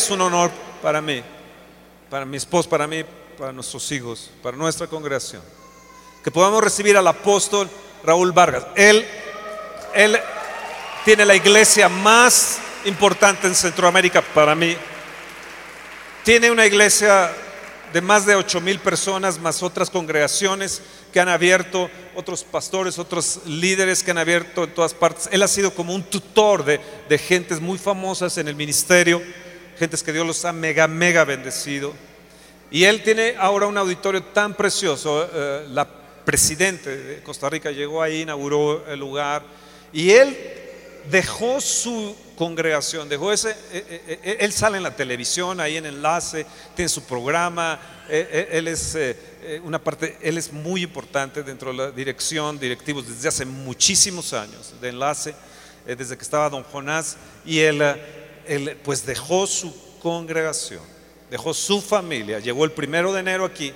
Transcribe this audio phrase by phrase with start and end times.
[0.00, 0.50] es un honor
[0.80, 1.22] para mí,
[2.08, 3.04] para mi esposo, para mí,
[3.36, 5.42] para nuestros hijos, para nuestra congregación,
[6.24, 7.68] que podamos recibir al apóstol
[8.02, 8.66] Raúl Vargas.
[8.76, 9.06] Él,
[9.94, 10.18] él
[11.04, 14.74] tiene la iglesia más importante en Centroamérica para mí.
[16.24, 17.30] Tiene una iglesia
[17.92, 20.80] de más de 8 mil personas, más otras congregaciones
[21.12, 25.28] que han abierto, otros pastores, otros líderes que han abierto en todas partes.
[25.30, 29.20] Él ha sido como un tutor de, de gentes muy famosas en el ministerio,
[29.80, 31.94] gentes que Dios los ha mega, mega bendecido.
[32.70, 35.26] Y él tiene ahora un auditorio tan precioso.
[35.32, 35.88] Eh, la
[36.22, 39.42] presidente de Costa Rica llegó ahí, inauguró el lugar.
[39.90, 40.36] Y él
[41.10, 46.44] dejó su congregación, dejó ese, eh, eh, él sale en la televisión, ahí en enlace,
[46.76, 48.98] tiene su programa, él es
[49.62, 54.74] una parte, él es muy importante dentro de la dirección, directivos desde hace muchísimos años
[54.80, 55.34] de enlace,
[55.86, 57.16] desde que estaba don Jonás,
[57.46, 57.82] y él,
[58.50, 59.72] él pues dejó su
[60.02, 60.82] congregación,
[61.30, 63.72] dejó su familia, llegó el primero de enero aquí,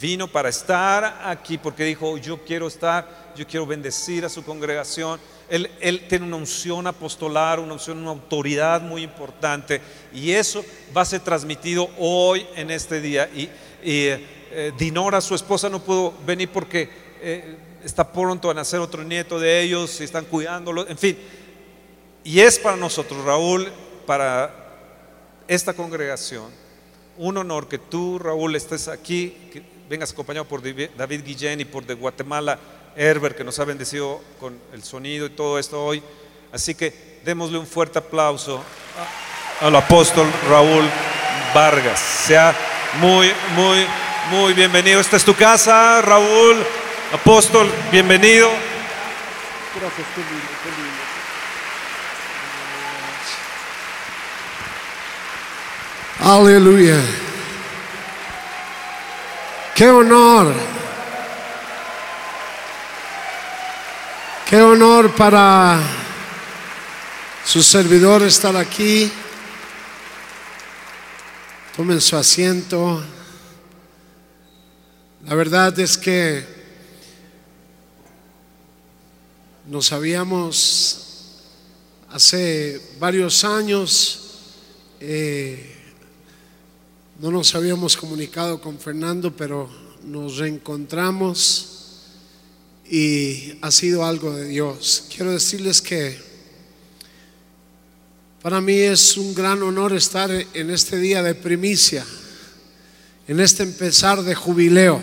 [0.00, 5.20] vino para estar aquí porque dijo, yo quiero estar, yo quiero bendecir a su congregación.
[5.48, 9.80] Él, tiene una unción apostolar, una unción, una autoridad muy importante
[10.12, 10.64] y eso
[10.96, 13.30] va a ser transmitido hoy en este día.
[13.32, 13.48] Y,
[13.82, 19.38] eh, Dinora, su esposa, no pudo venir porque eh, está pronto a nacer otro nieto
[19.38, 21.16] de ellos y están cuidándolo, en fin.
[22.24, 23.72] Y es para nosotros, Raúl,
[24.06, 24.54] para
[25.48, 26.50] esta congregación,
[27.16, 29.34] un honor que tú, Raúl, estés aquí,
[29.88, 32.58] vengas acompañado por David Guillén y por de Guatemala,
[32.94, 36.02] Herbert, que nos ha bendecido con el sonido y todo esto hoy.
[36.52, 38.62] Así que démosle un fuerte aplauso
[39.60, 40.84] al apóstol Raúl
[41.54, 42.00] Vargas.
[42.00, 42.54] Sea
[43.00, 43.86] muy, muy,
[44.30, 45.00] muy bienvenido.
[45.00, 46.64] Esta es tu casa, Raúl,
[47.12, 48.50] apóstol, bienvenido.
[49.80, 50.06] Gracias,
[56.32, 57.02] Aleluya.
[59.74, 60.54] Qué honor.
[64.48, 65.80] Qué honor para
[67.44, 69.10] su servidor estar aquí.
[71.76, 73.02] Tomen su asiento.
[75.26, 76.46] La verdad es que
[79.66, 81.34] nos habíamos
[82.08, 84.38] hace varios años
[85.00, 85.78] eh,
[87.20, 89.68] no nos habíamos comunicado con Fernando, pero
[90.06, 91.66] nos reencontramos
[92.88, 95.04] y ha sido algo de Dios.
[95.14, 96.18] Quiero decirles que
[98.40, 102.06] para mí es un gran honor estar en este día de primicia,
[103.28, 105.02] en este empezar de jubileo.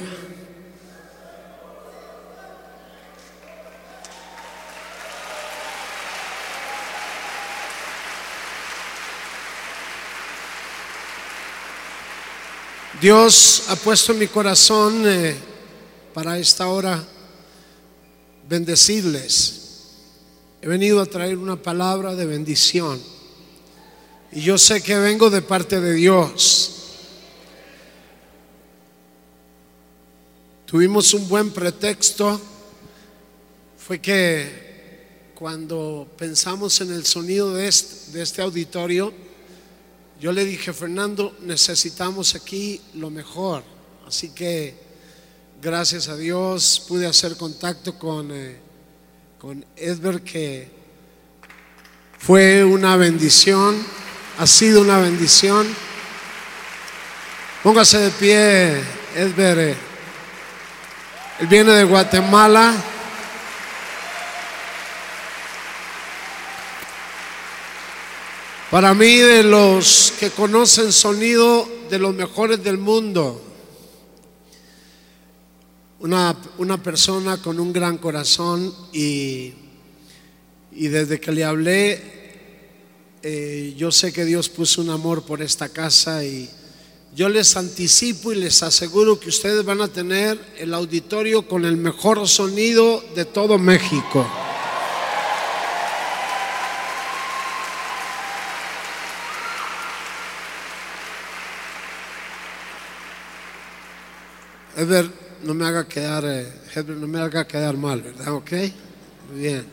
[12.99, 15.35] Dios ha puesto en mi corazón eh,
[16.15, 17.03] para esta hora
[18.49, 19.61] bendecirles.
[20.63, 22.99] He venido a traer una palabra de bendición.
[24.31, 26.71] Y yo sé que vengo de parte de Dios.
[30.65, 32.41] Tuvimos un buen pretexto.
[33.77, 39.26] Fue que cuando pensamos en el sonido de este, de este auditorio,
[40.19, 43.63] yo le dije, Fernando, necesitamos aquí lo mejor.
[44.07, 44.75] Así que
[45.61, 48.59] gracias a Dios pude hacer contacto con, eh,
[49.37, 49.63] con
[50.23, 50.71] que
[52.17, 53.77] fue una bendición,
[54.39, 55.67] ha sido una bendición.
[57.61, 58.81] Póngase de pie,
[59.15, 59.59] Edber.
[59.59, 59.75] Eh.
[61.39, 62.73] Él viene de Guatemala.
[68.69, 73.41] Para mí, de los que conocen sonido de los mejores del mundo,
[75.99, 79.53] una, una persona con un gran corazón y,
[80.73, 82.17] y desde que le hablé,
[83.23, 86.49] eh, yo sé que Dios puso un amor por esta casa y
[87.15, 91.77] yo les anticipo y les aseguro que ustedes van a tener el auditorio con el
[91.77, 94.27] mejor sonido de todo México.
[104.77, 105.09] Edward,
[105.43, 106.53] no me haga quedar, eh,
[106.85, 108.31] no me haga quedar mal, ¿verdad?
[108.33, 108.51] ¿Ok?
[109.31, 109.65] Muy bien.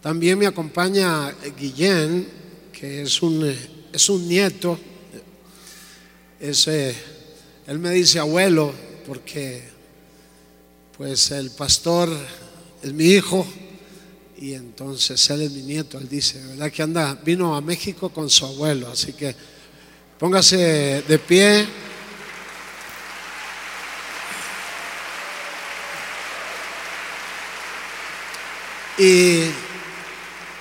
[0.00, 2.28] También me acompaña Guillén,
[2.70, 3.58] que es un, eh,
[3.92, 4.78] es un nieto.
[6.38, 6.94] Ese,
[7.66, 8.72] él me dice abuelo,
[9.04, 9.64] porque
[10.96, 12.08] pues el pastor
[12.82, 13.44] es mi hijo
[14.40, 16.70] Y entonces él es mi nieto, él dice, ¿verdad?
[16.70, 19.34] Que anda, vino a México con su abuelo, así que
[20.20, 21.87] póngase de pie.
[28.98, 29.42] Y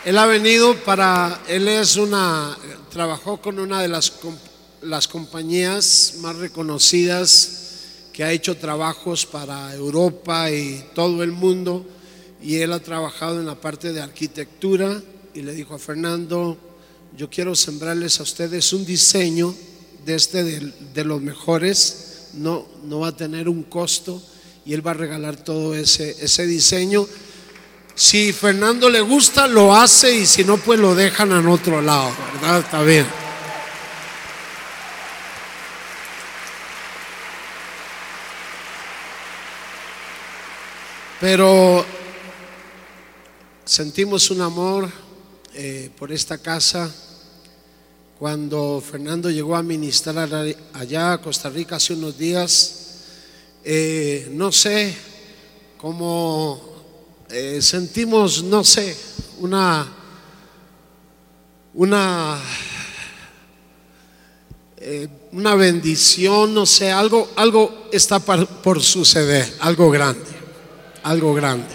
[0.06, 2.56] él ha venido para, él es una,
[2.92, 4.14] trabajó con una de las,
[4.84, 7.58] las compañías más reconocidas
[8.14, 11.86] que ha hecho trabajos para Europa y todo el mundo
[12.42, 15.02] y él ha trabajado en la parte de arquitectura
[15.34, 16.58] y le dijo a Fernando,
[17.18, 19.56] yo quiero sembrarles a ustedes un diseño
[20.06, 24.22] de este de, los mejores, no, no va a tener un costo
[24.66, 27.08] y él va a regalar todo ese, ese diseño.
[28.00, 32.12] Si Fernando le gusta, lo hace y si no, pues lo dejan en otro lado,
[32.36, 32.60] ¿verdad?
[32.60, 33.08] Está bien.
[41.20, 41.84] Pero
[43.66, 44.88] sentimos un amor
[45.56, 46.94] eh, por esta casa.
[48.20, 50.32] Cuando Fernando llegó a ministrar
[50.74, 53.00] allá a Costa Rica hace unos días,
[53.64, 54.96] eh, no sé
[55.80, 56.77] cómo
[57.30, 58.98] eh, sentimos, no sé,
[59.40, 59.88] una,
[61.74, 62.40] una,
[65.32, 70.38] una bendición, no sé, algo, algo está por suceder, algo grande
[71.08, 71.74] algo grande.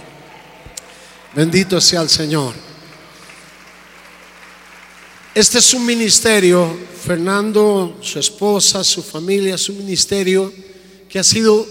[1.34, 2.54] Bendito sea el Señor.
[5.34, 10.52] Este es un ministerio, Fernando, su esposa, su familia, su ministerio
[11.08, 11.66] que ha sido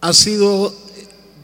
[0.00, 0.74] ha sido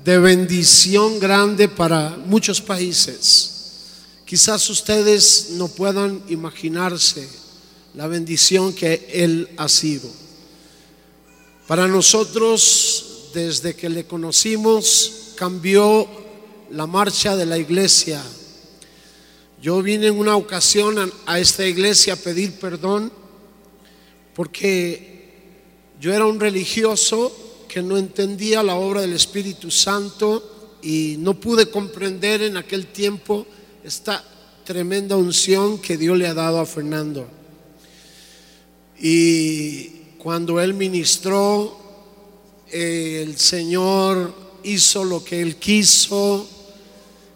[0.08, 3.82] de bendición grande para muchos países.
[4.24, 7.28] Quizás ustedes no puedan imaginarse
[7.92, 10.08] la bendición que él ha sido.
[11.66, 16.08] Para nosotros desde que le conocimos, cambió
[16.70, 18.24] la marcha de la iglesia.
[19.60, 23.12] Yo vine en una ocasión a, esta iglesia a pedir perdón
[24.34, 25.34] porque
[26.00, 31.70] yo era un religioso que no entendía la obra del Espíritu Santo y no pude
[31.70, 33.46] comprender en aquel tiempo
[33.84, 34.24] esta
[34.64, 37.28] tremenda unción que Dios le ha dado a Fernando.
[39.00, 39.84] Y
[40.18, 41.78] cuando él ministró
[42.70, 46.46] el Señor hizo lo que Él quiso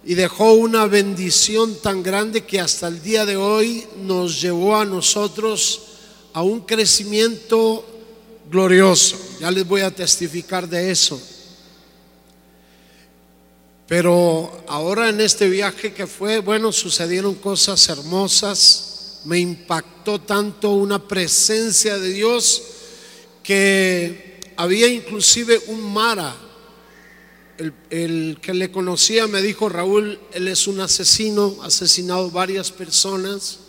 [0.05, 4.85] y dejó una bendición tan grande que hasta el día de hoy nos llevó a
[4.85, 5.83] nosotros
[6.35, 7.85] a un crecimiento
[8.53, 9.17] glorioso.
[9.41, 11.21] Ya les voy a testificar de eso.
[13.89, 19.21] Pero ahora en este viaje que fue, bueno, sucedieron cosas hermosas.
[19.25, 22.63] Me impactó tanto una presencia de Dios
[23.43, 26.37] que había inclusive un Mara.
[27.91, 33.61] El, que le conocía me dijo, Raúl, él es un asesino, ha asesinado varias personas.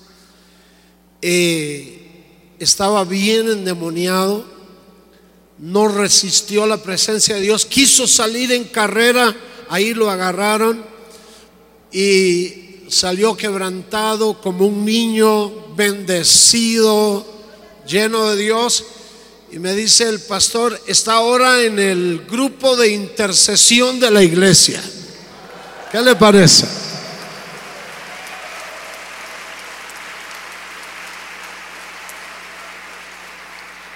[1.21, 4.52] Eh, estaba bien endemoniado,
[5.63, 9.33] no resistió la presencia de Dios, quiso salir en carrera,
[9.69, 10.83] ahí lo agarraron
[11.89, 17.25] y salió quebrantado como un niño bendecido,
[17.88, 18.83] lleno de Dios
[19.54, 24.83] y me dice el pastor, está ahora en el grupo de intercesión de la iglesia.
[25.92, 26.82] ¿Qué le parece?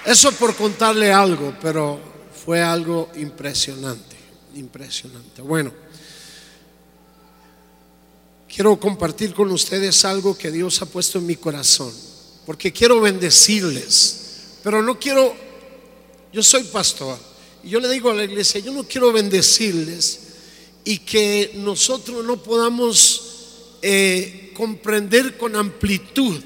[0.08, 2.00] Eso por contarle algo, pero
[2.42, 4.16] fue algo impresionante,
[4.54, 5.42] impresionante.
[5.42, 5.70] Bueno,
[8.48, 11.92] quiero compartir con ustedes algo que Dios ha puesto en mi corazón,
[12.46, 15.34] porque quiero bendecirles, pero no quiero
[16.32, 17.18] yo soy pastor
[17.62, 20.20] y yo le digo a la iglesia, yo no quiero bendecirles
[20.84, 26.40] y que nosotros no podamos eh, comprender con amplitud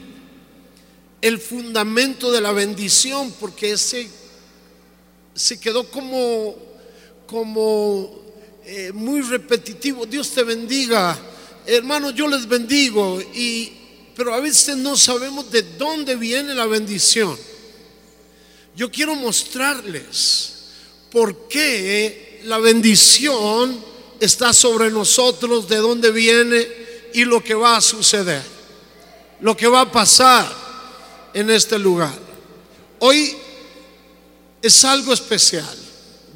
[1.23, 4.11] el fundamento de la bendición, porque ese
[5.35, 6.57] se quedó como,
[7.26, 8.23] como
[8.67, 10.05] eh, muy repetitivo.
[10.05, 11.17] Dios te bendiga,
[11.64, 13.73] hermano, yo les bendigo, y,
[14.17, 17.38] pero a veces no sabemos de dónde viene la bendición.
[18.75, 20.55] Yo quiero mostrarles
[21.12, 23.79] por qué la bendición
[24.19, 26.67] está sobre nosotros, de dónde viene
[27.14, 28.43] y lo que va a suceder,
[29.41, 30.62] lo que va a pasar
[31.35, 32.12] en este lugar.
[32.99, 33.37] Hoy
[34.61, 35.77] es algo especial,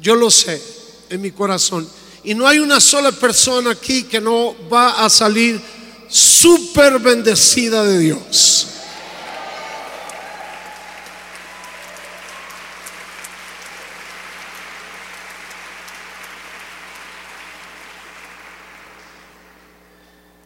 [0.01, 0.61] yo lo sé
[1.09, 1.87] en mi corazón.
[2.23, 5.61] Y no hay una sola persona aquí que no va a salir
[6.09, 8.67] súper bendecida de Dios.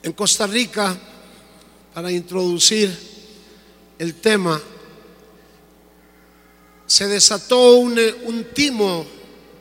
[0.04, 0.98] En Costa Rica,
[1.94, 3.11] para introducir
[4.02, 4.60] el tema,
[6.88, 9.06] se desató un, timo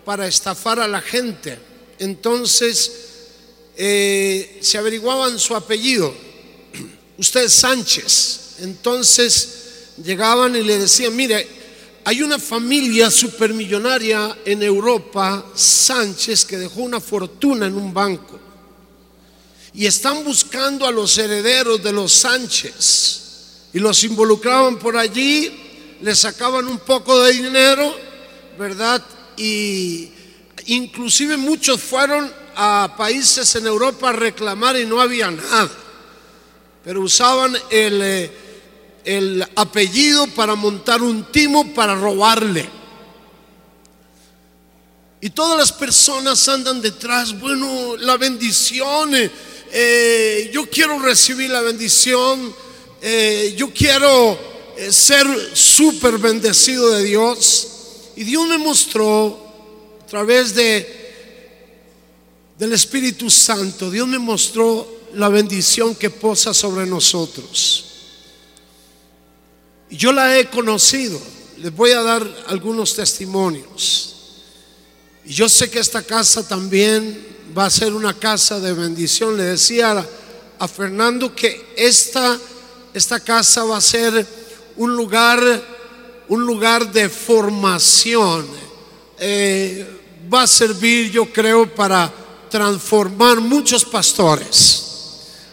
[0.03, 1.59] para estafar a la gente.
[1.99, 2.91] Entonces
[3.77, 6.15] eh, se averiguaban su apellido.
[7.19, 8.57] Usted es Sánchez.
[8.61, 9.49] Entonces
[10.03, 11.47] llegaban y le decían, mire,
[12.03, 18.41] hay una familia supermillonaria en Europa, Sánchez, que dejó una fortuna en un banco.
[19.75, 23.30] Y están buscando a los herederos de los Sánchez.
[23.73, 27.95] Y los involucraban por allí, le sacaban un poco de dinero,
[28.59, 29.03] ¿verdad?
[29.37, 30.11] Y
[30.67, 35.71] inclusive muchos fueron a países en Europa a reclamar y no había nada.
[36.85, 38.03] Pero usaban el...
[38.03, 38.51] Eh,
[39.05, 42.69] el apellido para montar un timo para robarle.
[45.21, 49.31] Y todas las personas andan detrás, bueno, la bendición, eh,
[49.71, 52.55] eh, yo quiero recibir la bendición,
[53.03, 54.39] eh, yo quiero
[54.91, 57.69] ser súper bendecido de Dios.
[58.17, 59.39] Y Dios me mostró
[60.03, 61.01] a través de
[62.61, 67.87] del Espíritu Santo, Dios me mostró la bendición que posa sobre nosotros.
[69.89, 71.19] Yo la he conocido.
[71.57, 74.15] Les voy a dar algunos testimonios.
[75.25, 77.27] Y yo sé que esta casa también
[77.57, 79.39] va a ser una casa de bendición.
[79.39, 80.07] Le decía
[80.59, 82.39] a, Fernando que esta,
[82.93, 84.27] esta casa va a ser
[84.77, 85.41] un lugar,
[86.29, 88.47] un lugar de formación.
[89.19, 89.87] Eh,
[90.33, 92.13] va a servir, yo creo, para
[92.51, 94.87] transformar muchos pastores.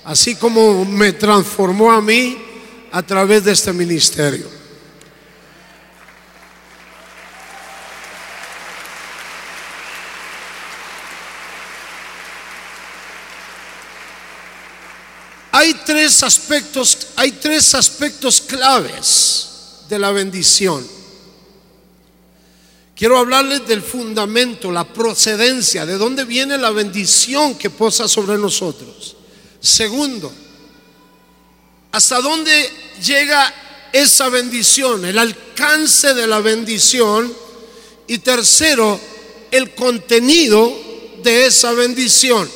[0.03, 2.37] Así como me transformó a mí
[2.91, 4.56] a través de este ministerio.
[15.67, 19.49] Hay tres aspectos, hay tres aspectos claves
[19.89, 20.87] de la bendición.
[22.95, 29.17] Quiero hablarles del fundamento, la procedencia, de dónde viene la bendición que posa sobre nosotros.
[29.59, 30.31] Segundo,
[31.91, 32.69] ¿Hasta dónde
[33.03, 33.53] llega
[33.91, 35.03] esa bendición?
[35.03, 37.33] El alcance de la bendición.
[38.07, 38.97] Y tercero,
[39.51, 40.73] el contenido
[41.23, 42.49] de esa bendición.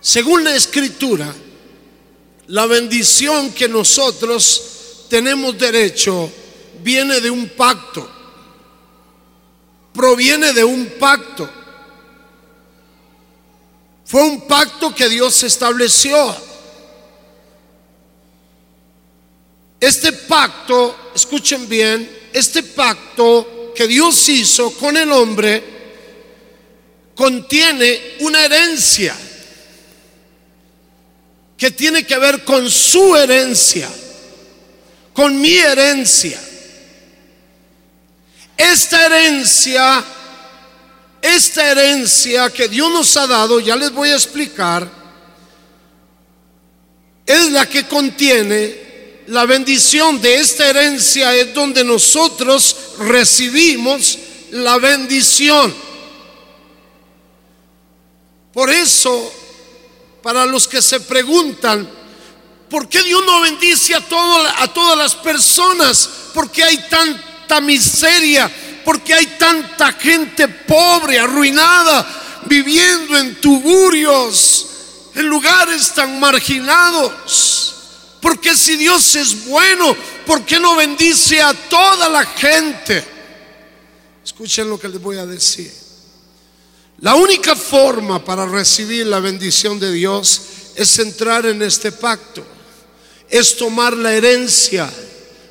[0.00, 1.34] Según la escritura,
[2.48, 6.30] la bendición que nosotros tenemos derecho
[6.82, 8.08] viene de un pacto.
[9.92, 11.48] Proviene de un pacto.
[14.04, 16.48] Fue un pacto que Dios estableció
[19.80, 25.78] Este pacto, escuchen bien, este pacto que Dios hizo con el hombre
[27.14, 29.16] contiene una herencia
[31.58, 33.90] que tiene que ver con su herencia,
[35.12, 36.40] con mi herencia.
[38.56, 40.04] Esta herencia,
[41.20, 44.88] esta herencia que Dios nos ha dado, ya les voy a explicar,
[47.26, 48.88] es la que contiene
[49.26, 54.18] la bendición de esta herencia es donde nosotros recibimos
[54.52, 55.74] la bendición.
[58.52, 59.32] Por eso,
[60.28, 61.88] para los que se preguntan,
[62.68, 64.04] ¿por qué Dios no bendice a,
[64.58, 66.06] a todas las personas?
[66.34, 68.52] ¿Por qué hay tanta miseria?
[68.84, 74.66] ¿Por qué hay tanta gente pobre, arruinada, viviendo en tuburios,
[75.14, 77.74] en lugares tan marginados?
[78.20, 83.02] Porque si Dios es bueno, ¿por qué no bendice a toda la gente?
[84.22, 85.87] Escuchen lo que les voy a decir.
[87.00, 90.42] La única forma para recibir la bendición de Dios
[90.74, 92.44] es entrar en este pacto,
[93.28, 94.90] es tomar la herencia,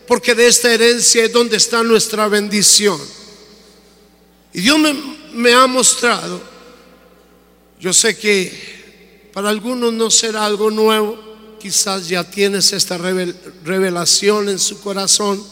[0.08, 3.00] porque de esta herencia es donde está nuestra bendición.
[4.54, 4.94] Y Dios me,
[5.34, 6.42] me ha mostrado,
[7.80, 11.18] yo sé que para algunos no será algo nuevo,
[11.60, 15.46] quizás ya tienes esta revelación en su corazón,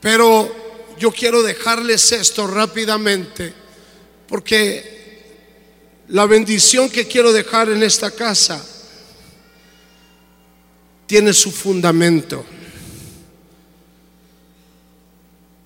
[0.00, 0.50] pero
[0.98, 3.59] yo quiero dejarles esto rápidamente,
[4.30, 8.64] porque la bendición que quiero dejar en esta casa
[11.04, 12.44] tiene su fundamento.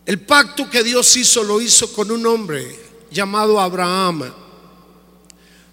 [0.07, 2.75] El pacto que Dios hizo lo hizo con un hombre
[3.11, 4.33] llamado Abraham.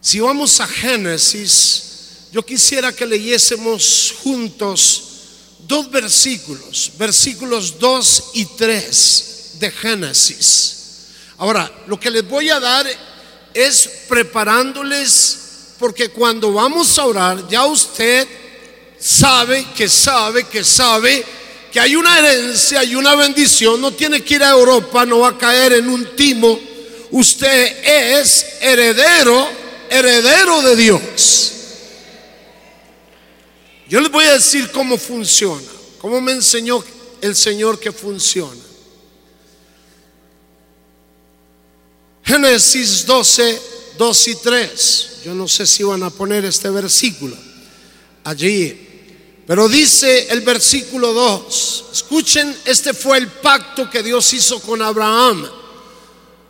[0.01, 5.03] Si vamos a Génesis, yo quisiera que leyésemos juntos
[5.65, 10.80] dos versículos, versículos 2 y 3 de Génesis.
[11.41, 12.85] Ahora, lo que les voy a dar
[13.51, 15.39] es preparándoles
[15.79, 18.27] porque cuando vamos a orar, ya usted
[18.99, 21.25] sabe que sabe que sabe
[21.71, 23.81] que hay una herencia y una bendición.
[23.81, 26.59] No tiene que ir a Europa, no va a caer en un timo.
[27.09, 27.87] Usted
[28.19, 29.49] es heredero,
[29.89, 31.53] heredero de Dios.
[33.89, 35.67] Yo les voy a decir cómo funciona,
[35.97, 36.83] cómo me enseñó
[37.19, 38.70] el Señor que funciona.
[42.23, 43.61] Génesis 12,
[43.97, 45.07] 2 y 3.
[45.25, 47.35] Yo no sé si van a poner este versículo
[48.23, 48.87] allí.
[49.45, 55.47] Pero dice el versículo 2, escuchen, este fue el pacto que Dios hizo con Abraham.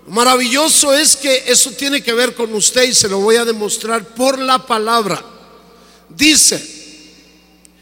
[0.08, 4.14] Maravilloso es que eso tiene que ver con usted y se lo voy a demostrar
[4.14, 5.24] por la palabra.
[6.10, 6.62] Dice,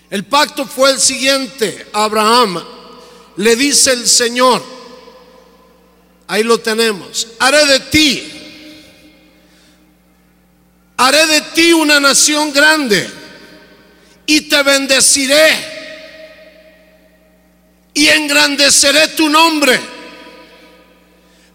[0.10, 2.64] el pacto fue el siguiente, Abraham
[3.40, 4.62] le dice el Señor,
[6.30, 8.32] ahí lo tenemos, haré de ti,
[10.96, 13.10] haré de ti una nación grande
[14.28, 15.80] y te bendeciré
[17.96, 19.80] y engrandeceré tu nombre.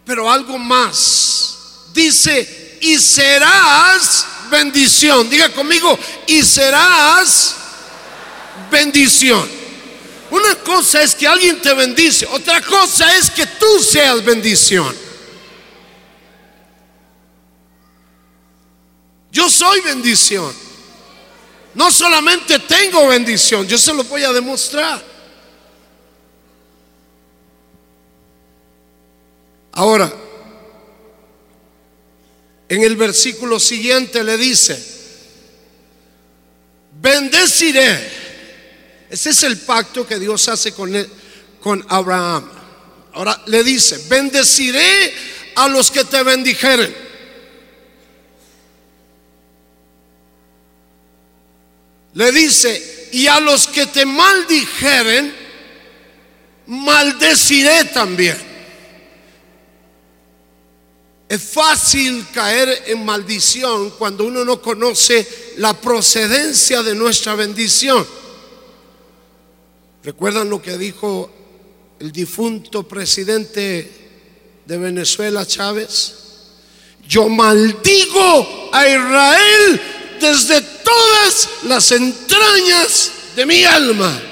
[0.04, 1.56] Pero algo más,
[1.94, 5.30] dice, y serás bendición.
[5.30, 7.54] Diga conmigo, y serás
[8.72, 9.63] bendición.
[10.34, 14.92] Una cosa es que alguien te bendice, otra cosa es que tú seas bendición.
[19.30, 20.52] Yo soy bendición.
[21.74, 25.00] No solamente tengo bendición, yo se lo voy a demostrar.
[29.70, 30.12] Ahora,
[32.68, 34.84] en el versículo siguiente le dice,
[37.00, 38.23] bendeciré
[39.14, 40.92] ese es el pacto que Dios hace con,
[41.60, 42.50] con Abraham.
[43.12, 45.14] Ahora le dice, bendeciré
[45.54, 46.92] a los que te bendijeren.
[52.14, 55.32] Le dice, y a los que te maldijeren,
[56.66, 58.36] maldeciré también.
[61.28, 68.23] Es fácil caer en maldición cuando uno no conoce la procedencia de nuestra bendición.
[70.04, 71.30] ¿Recuerdan lo que dijo
[71.98, 73.90] el difunto presidente
[74.66, 76.14] de Venezuela, Chávez?
[77.08, 79.80] Yo maldigo a Israel
[80.20, 84.22] desde todas las entrañas de mi alma.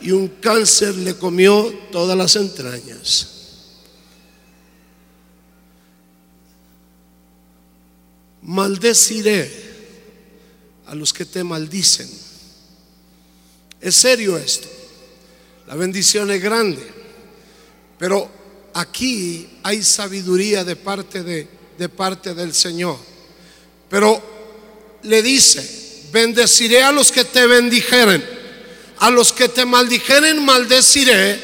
[0.00, 3.28] Y un cáncer le comió todas las entrañas.
[8.40, 9.50] Maldeciré
[10.86, 12.08] a los que te maldicen.
[13.82, 14.73] Es serio esto.
[15.66, 16.86] La bendición es grande.
[17.98, 18.28] Pero
[18.74, 22.98] aquí hay sabiduría de parte, de, parte del Señor.
[23.88, 24.22] Pero
[25.02, 28.24] le dice, bendeciré a los que te bendijeren,
[28.98, 31.40] a los que te maldijeren maldeciré.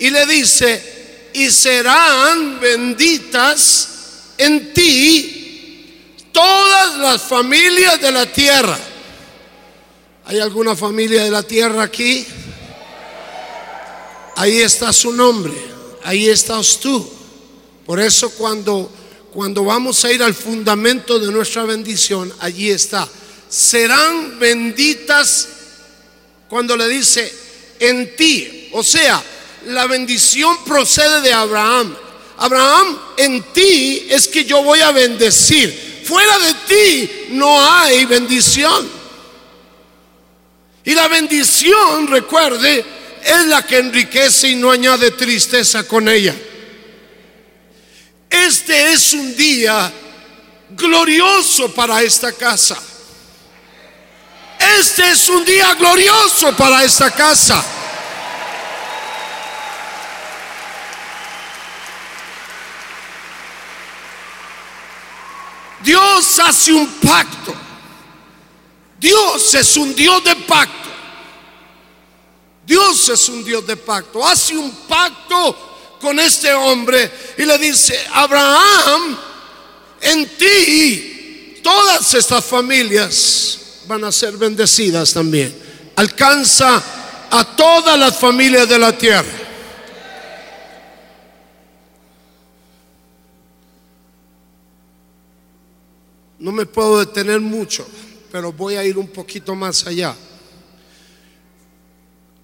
[0.00, 3.88] Y le dice, y serán benditas
[4.36, 8.78] en ti todas las familias de la tierra.
[10.24, 12.26] ¿Hay alguna familia de la tierra aquí?
[14.42, 15.52] Ahí está su nombre,
[16.02, 17.08] ahí estás tú.
[17.86, 18.90] Por eso cuando,
[19.32, 23.08] cuando vamos a ir al fundamento de nuestra bendición, allí está.
[23.48, 25.48] Serán benditas
[26.48, 27.32] cuando le dice
[27.78, 28.68] en ti.
[28.72, 29.22] O sea,
[29.66, 31.96] la bendición procede de Abraham.
[32.38, 36.02] Abraham, en ti es que yo voy a bendecir.
[36.04, 38.90] Fuera de ti no hay bendición.
[40.84, 46.34] Y la bendición, recuerde, es la que enriquece y no añade tristeza con ella.
[48.28, 49.92] Este es un día
[50.70, 52.80] glorioso para esta casa.
[54.78, 57.64] Este es un día glorioso para esta casa.
[65.82, 67.54] Dios hace un pacto.
[68.98, 70.88] Dios es un Dios de pacto.
[72.72, 74.26] Dios es un Dios de pacto.
[74.26, 79.18] Hace un pacto con este hombre y le dice, Abraham,
[80.00, 85.54] en ti todas estas familias van a ser bendecidas también.
[85.96, 86.82] Alcanza
[87.30, 89.28] a todas las familias de la tierra.
[96.38, 97.86] No me puedo detener mucho,
[98.30, 100.16] pero voy a ir un poquito más allá.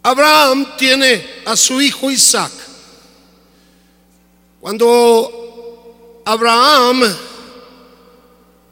[0.09, 2.51] Abraham tiene a su hijo Isaac.
[4.59, 7.14] Cuando Abraham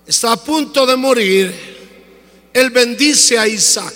[0.06, 3.94] está a punto de morir, él bendice a Isaac.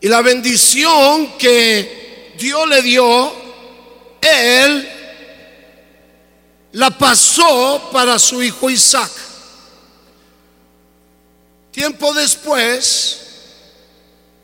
[0.00, 3.32] Y la bendición que Dios le dio,
[4.20, 4.88] él
[6.70, 9.10] la pasó para su hijo Isaac.
[11.72, 13.27] Tiempo después,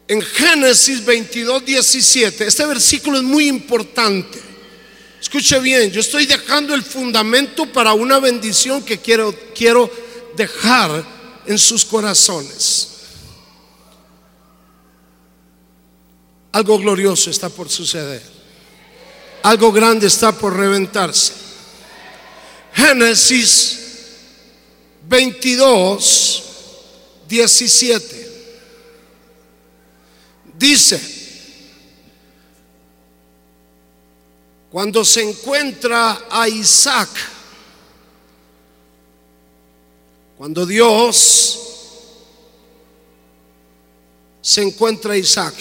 [0.06, 4.40] en Génesis 22, 17, este versículo es muy importante.
[5.20, 9.90] Escuche bien, yo estoy dejando el fundamento para una bendición que quiero, quiero
[10.36, 11.04] dejar
[11.46, 12.88] en sus corazones.
[16.52, 18.22] Algo glorioso está por suceder.
[19.42, 21.32] Algo grande está por reventarse.
[22.74, 23.78] Génesis
[25.08, 26.42] 22,
[27.28, 28.13] 17.
[30.58, 31.00] Dice,
[34.70, 37.08] cuando se encuentra a Isaac,
[40.36, 41.60] cuando Dios
[44.40, 45.54] se encuentra a Isaac,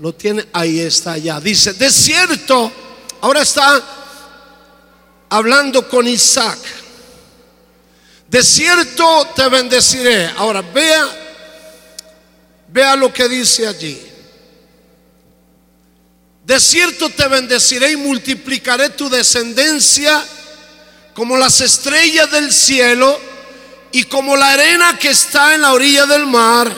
[0.00, 1.40] lo tiene, ahí está ya.
[1.40, 2.70] Dice, de cierto,
[3.20, 3.82] ahora está
[5.28, 6.58] hablando con Isaac.
[8.28, 10.26] De cierto te bendeciré.
[10.36, 11.06] Ahora vea,
[12.68, 14.07] vea lo que dice allí.
[16.48, 20.24] De cierto te bendeciré y multiplicaré tu descendencia
[21.12, 23.20] como las estrellas del cielo
[23.92, 26.74] y como la arena que está en la orilla del mar.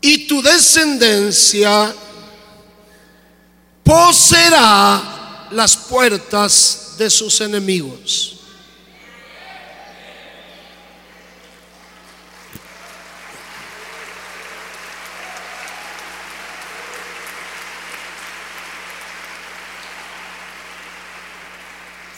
[0.00, 1.94] Y tu descendencia
[3.84, 8.33] poseerá las puertas de sus enemigos.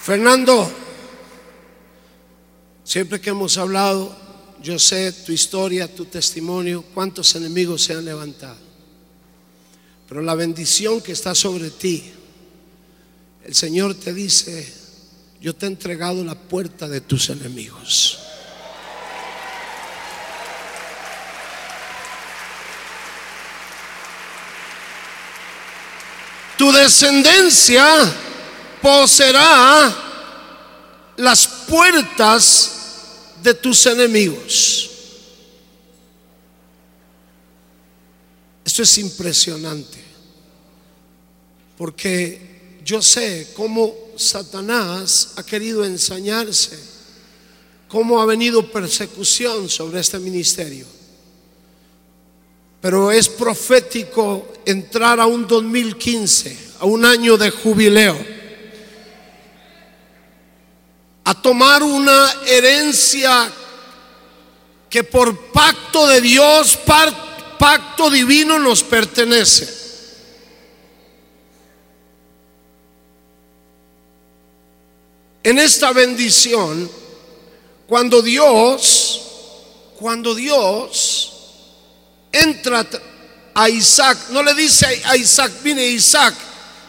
[0.07, 0.73] Fernando,
[2.85, 4.17] siempre que hemos hablado,
[4.63, 8.57] yo sé tu historia, tu testimonio, cuántos enemigos se han levantado.
[10.09, 12.05] Pero la bendición que está sobre ti,
[13.43, 14.73] el Señor te dice,
[15.41, 18.21] yo te he entregado la puerta de tus enemigos.
[26.57, 28.23] Tu descendencia
[28.83, 29.95] poseerá
[31.17, 32.73] las puertas
[33.43, 34.91] de tus enemigos.
[38.65, 40.03] Esto es impresionante,
[41.79, 46.79] porque yo sé cómo Satanás ha querido ensañarse,
[47.89, 50.87] cómo ha venido persecución sobre este ministerio.
[52.81, 58.36] Pero es profético entrar a un 2015, a un año de jubileo,
[61.27, 63.51] a tomar una herencia
[64.89, 66.79] que por pacto de Dios,
[67.59, 69.69] pacto divino nos pertenece.
[75.43, 76.89] En esta bendición,
[77.89, 79.23] cuando Dios,
[79.99, 81.33] cuando Dios
[82.31, 82.87] entra
[83.53, 86.35] a Isaac, no le dice a Isaac, vine Isaac,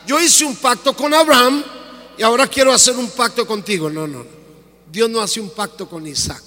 [0.05, 1.76] yo hice un pacto con Abraham
[2.17, 3.89] y ahora quiero hacer un pacto contigo.
[3.89, 4.25] No, no,
[4.91, 6.43] Dios no hace un pacto con Isaac.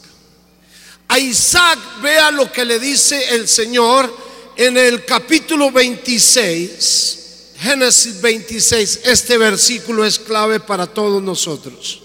[1.08, 4.14] A Isaac vea lo que le dice el Señor
[4.56, 7.18] en el capítulo 26,
[7.56, 9.00] Génesis 26.
[9.04, 12.02] Este versículo es clave para todos nosotros.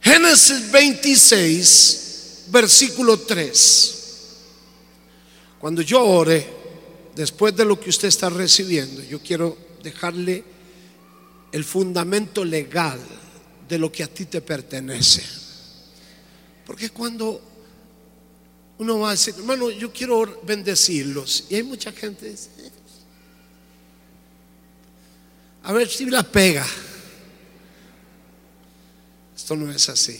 [0.00, 3.96] Génesis 26, versículo 3.
[5.58, 6.46] Cuando yo ore,
[7.14, 10.42] después de lo que usted está recibiendo, yo quiero dejarle
[11.52, 13.00] el fundamento legal
[13.68, 15.22] de lo que a ti te pertenece.
[16.66, 17.40] Porque cuando
[18.78, 22.48] uno va a decir, hermano, yo quiero bendecirlos, y hay mucha gente dice,
[25.62, 26.66] a ver si la pega.
[29.36, 30.18] Esto no es así.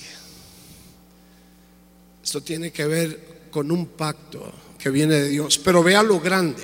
[2.23, 5.59] Esto tiene que ver con un pacto que viene de Dios.
[5.59, 6.63] Pero vea lo grande.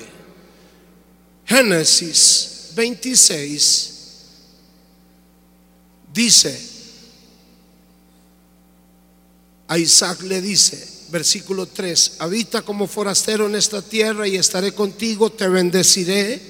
[1.45, 3.96] Génesis 26
[6.17, 6.59] dice,
[9.67, 15.31] a Isaac le dice, versículo 3, habita como forastero en esta tierra y estaré contigo,
[15.31, 16.41] te bendeciré,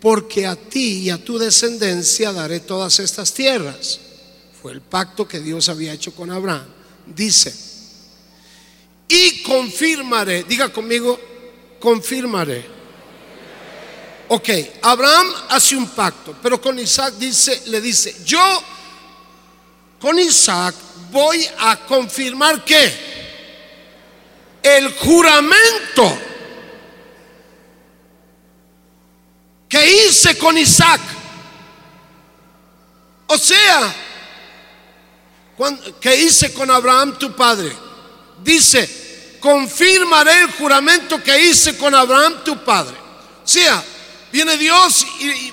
[0.00, 4.00] porque a ti y a tu descendencia daré todas estas tierras.
[4.60, 6.66] Fue el pacto que Dios había hecho con Abraham.
[7.06, 7.54] Dice,
[9.08, 11.18] y confirmaré, diga conmigo,
[11.78, 12.66] confirmaré.
[14.28, 14.48] Ok,
[14.82, 18.40] Abraham hace un pacto, pero con Isaac dice, le dice, yo
[20.00, 20.74] con Isaac
[21.10, 23.16] voy a confirmar que
[24.62, 26.18] el juramento
[29.68, 31.00] que hice con Isaac.
[33.28, 33.94] O sea,
[36.00, 37.74] que hice con Abraham tu padre.
[38.42, 42.96] Dice, confirmaré el juramento que hice con Abraham tu padre.
[43.44, 43.82] O sea,
[44.30, 45.52] viene Dios y,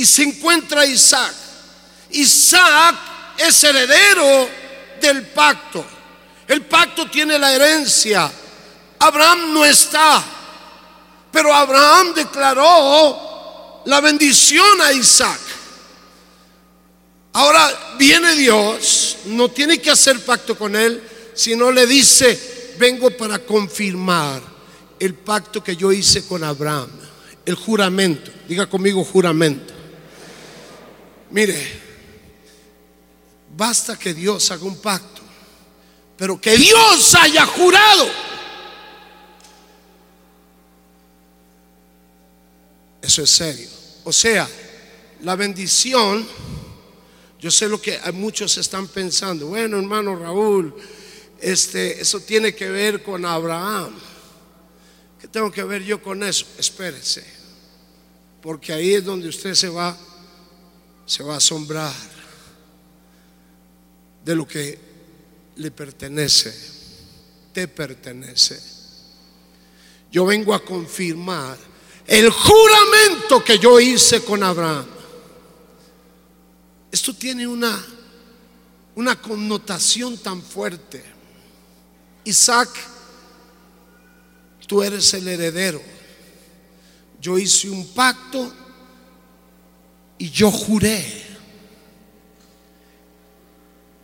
[0.00, 1.34] y se encuentra Isaac.
[2.10, 2.96] Isaac
[3.38, 4.48] es heredero
[5.00, 5.84] del pacto.
[6.46, 8.30] El pacto tiene la herencia.
[8.98, 10.24] Abraham no está.
[11.30, 15.40] Pero Abraham declaró la bendición a Isaac.
[17.32, 21.02] Ahora viene Dios, no tiene que hacer pacto con él,
[21.34, 24.40] sino le dice, vengo para confirmar
[24.98, 26.88] el pacto que yo hice con Abraham,
[27.44, 28.30] el juramento.
[28.48, 29.74] Diga conmigo juramento.
[31.30, 31.85] Mire,
[33.56, 35.22] basta que Dios haga un pacto,
[36.16, 38.06] pero que Dios haya jurado.
[43.00, 43.68] Eso es serio.
[44.04, 44.48] O sea,
[45.22, 46.26] la bendición,
[47.40, 49.46] yo sé lo que muchos están pensando.
[49.46, 50.74] Bueno, hermano Raúl,
[51.40, 53.92] este, eso tiene que ver con Abraham.
[55.20, 56.46] ¿Qué tengo que ver yo con eso?
[56.58, 57.24] Espérese,
[58.42, 59.96] porque ahí es donde usted se va,
[61.06, 62.15] se va a asombrar
[64.26, 64.76] de lo que
[65.54, 66.52] le pertenece,
[67.52, 68.60] te pertenece.
[70.10, 71.56] Yo vengo a confirmar
[72.04, 74.84] el juramento que yo hice con Abraham.
[76.90, 77.80] Esto tiene una,
[78.96, 81.04] una connotación tan fuerte.
[82.24, 82.70] Isaac,
[84.66, 85.80] tú eres el heredero.
[87.20, 88.52] Yo hice un pacto
[90.18, 91.25] y yo juré.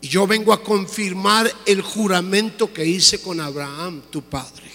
[0.03, 4.71] Y yo vengo a confirmar el juramento que hice con Abraham, tu padre.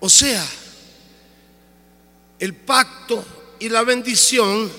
[0.00, 0.44] O sea,
[2.38, 3.22] el pacto
[3.60, 4.70] y la bendición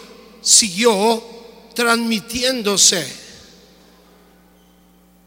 [0.41, 1.23] siguió
[1.75, 3.05] transmitiéndose.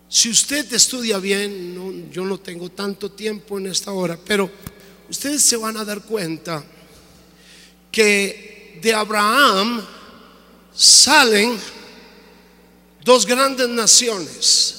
[0.08, 4.50] Si usted estudia bien, yo no tengo tanto tiempo en esta hora, pero
[5.08, 6.64] ustedes se van a dar cuenta
[7.92, 9.80] que de Abraham
[10.74, 11.56] salen
[13.06, 14.74] dos grandes naciones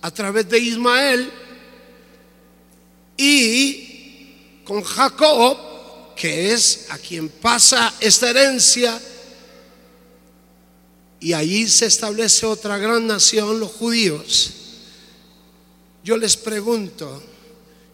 [0.00, 1.30] a través de Ismael
[3.14, 8.98] y con Jacob, que es a quien pasa esta herencia,
[11.20, 14.54] y allí se establece otra gran nación, los judíos.
[16.02, 17.22] Yo les pregunto,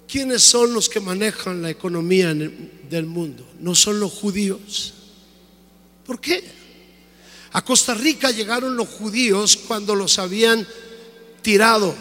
[0.06, 3.44] ¿quiénes son los que manejan la economía del mundo?
[3.58, 4.94] ¿No son los judíos?
[6.06, 6.57] ¿Por qué?
[7.52, 10.66] A Costa Rica llegaron los judíos cuando los habían
[11.42, 11.94] tirado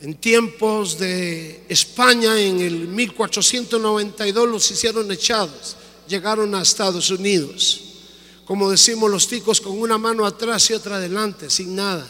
[0.00, 5.76] en tiempos de España, en el 1492 los hicieron echados,
[6.08, 7.82] llegaron a Estados Unidos,
[8.46, 12.08] como decimos los ticos, con una mano atrás y otra adelante, sin nada.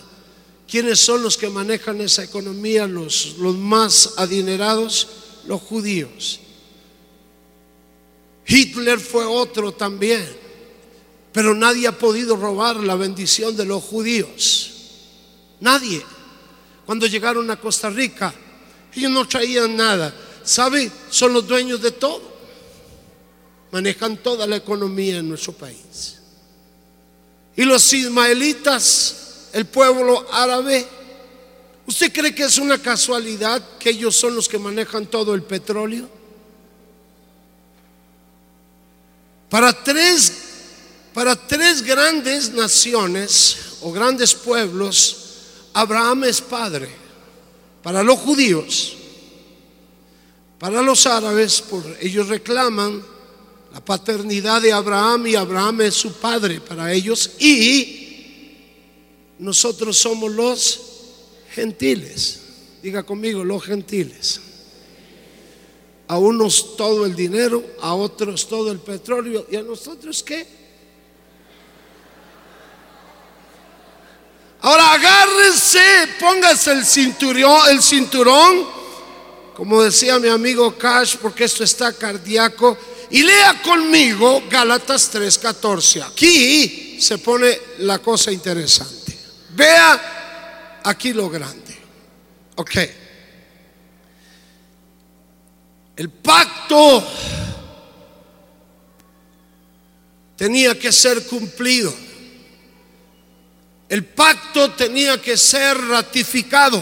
[0.71, 5.09] ¿Quiénes son los que manejan esa economía, los, los más adinerados?
[5.47, 6.39] Los judíos.
[8.47, 10.25] Hitler fue otro también,
[11.33, 14.71] pero nadie ha podido robar la bendición de los judíos.
[15.61, 16.05] Nadie.
[16.85, 18.35] Cuando llegaron a Costa Rica,
[18.95, 20.13] ellos no traían nada.
[20.43, 20.91] ¿Sabe?
[21.11, 22.23] Son los dueños de todo.
[23.71, 26.19] Manejan toda la economía en nuestro país.
[27.57, 30.87] Y los ismaelitas, el pueblo árabe,
[31.87, 36.09] ¿usted cree que es una casualidad que ellos son los que manejan todo el petróleo?
[39.49, 40.50] Para tres,
[41.13, 45.17] para tres grandes naciones o grandes pueblos,
[45.73, 46.89] Abraham es padre
[47.83, 48.97] para los judíos,
[50.59, 53.03] para los árabes, por, ellos reclaman
[53.73, 58.01] la paternidad de Abraham y Abraham es su padre para ellos y
[59.39, 60.81] nosotros somos los
[61.55, 62.41] gentiles.
[62.83, 64.41] Diga conmigo, los gentiles.
[66.09, 70.60] A unos todo el dinero, a otros todo el petróleo y a nosotros qué?
[74.71, 75.81] Ahora agárrense,
[76.21, 78.69] póngase el cinturón, el cinturón,
[79.53, 82.79] como decía mi amigo Cash, porque esto está cardíaco,
[83.11, 86.03] y lea conmigo Gálatas 3:14.
[86.05, 89.19] Aquí se pone la cosa interesante.
[89.57, 91.77] Vea aquí lo grande.
[92.55, 92.77] Ok.
[95.97, 97.05] El pacto
[100.37, 101.93] tenía que ser cumplido.
[103.91, 106.81] El pacto tenía que ser ratificado.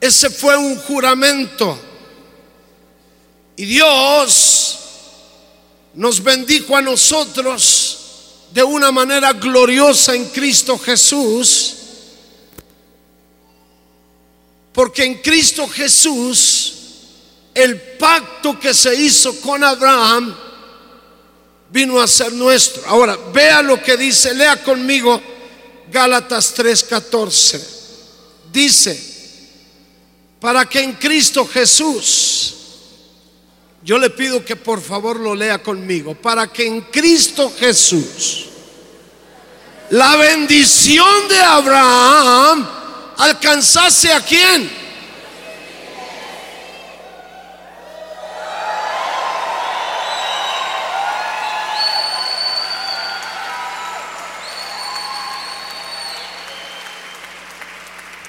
[0.00, 1.78] Ese fue un juramento.
[3.54, 4.78] Y Dios
[5.92, 7.98] nos bendijo a nosotros
[8.50, 11.74] de una manera gloriosa en Cristo Jesús.
[14.72, 16.76] Porque en Cristo Jesús
[17.52, 20.34] el pacto que se hizo con Abraham
[21.68, 22.82] vino a ser nuestro.
[22.86, 25.33] Ahora, vea lo que dice, lea conmigo
[25.90, 27.60] Gálatas 3:14.
[28.52, 29.14] Dice,
[30.40, 32.54] para que en Cristo Jesús,
[33.82, 38.46] yo le pido que por favor lo lea conmigo, para que en Cristo Jesús
[39.90, 42.68] la bendición de Abraham
[43.16, 44.84] alcanzase a quién?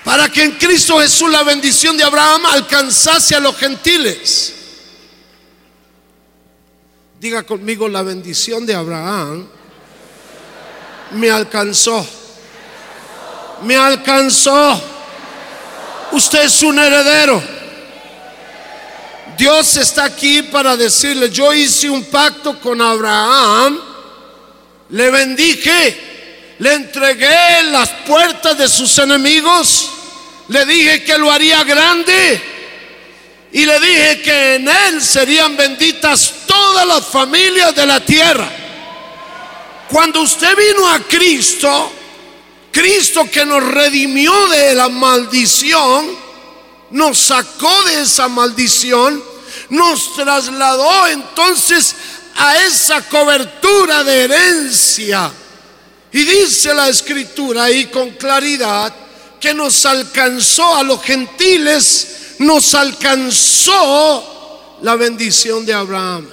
[0.05, 4.53] para que en Cristo Jesús la bendición de Abraham alcanzase a los gentiles.
[7.21, 9.47] Diga conmigo, la bendición de Abraham
[11.11, 12.05] me alcanzó.
[13.63, 14.83] Me alcanzó.
[16.11, 17.41] Usted es un heredero.
[19.37, 23.79] Dios está aquí para decirle, yo hice un pacto con Abraham,
[24.89, 29.91] le bendije, le entregué las puertas de sus enemigos
[30.47, 32.41] le dije que lo haría grande
[33.51, 38.49] y le dije que en él serían benditas todas las familias de la tierra.
[39.89, 41.91] Cuando usted vino a Cristo,
[42.71, 46.17] Cristo que nos redimió de la maldición,
[46.91, 49.23] nos sacó de esa maldición,
[49.69, 51.95] nos trasladó entonces
[52.35, 55.31] a esa cobertura de herencia.
[56.11, 58.93] Y dice la escritura ahí con claridad,
[59.45, 66.27] que nos alcanzó a los gentiles, nos alcanzó la bendición de Abraham.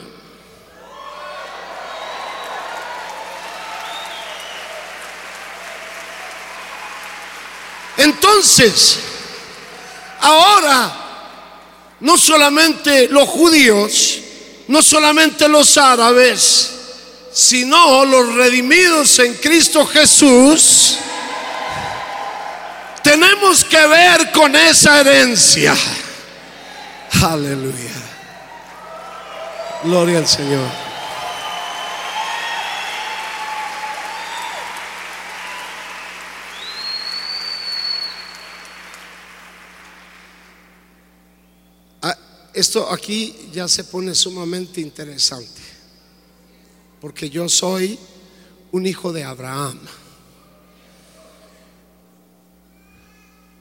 [7.98, 8.96] Entonces,
[10.20, 10.96] ahora,
[12.00, 14.20] no solamente los judíos,
[14.68, 16.70] no solamente los árabes,
[17.30, 20.96] sino los redimidos en Cristo Jesús,
[23.02, 25.74] tenemos que ver con esa herencia.
[27.22, 27.92] Aleluya.
[29.84, 30.68] Gloria al Señor.
[42.02, 42.16] Ah,
[42.54, 45.60] esto aquí ya se pone sumamente interesante,
[47.00, 47.98] porque yo soy
[48.70, 49.80] un hijo de Abraham.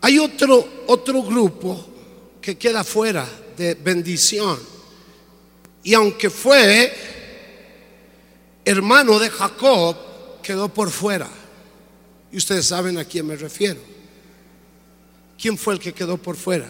[0.01, 1.85] Hay otro, otro grupo
[2.41, 4.59] que queda fuera de bendición.
[5.83, 6.91] Y aunque fue
[8.65, 9.95] hermano de Jacob,
[10.41, 11.29] quedó por fuera.
[12.31, 13.79] Y ustedes saben a quién me refiero.
[15.39, 16.67] ¿Quién fue el que quedó por fuera?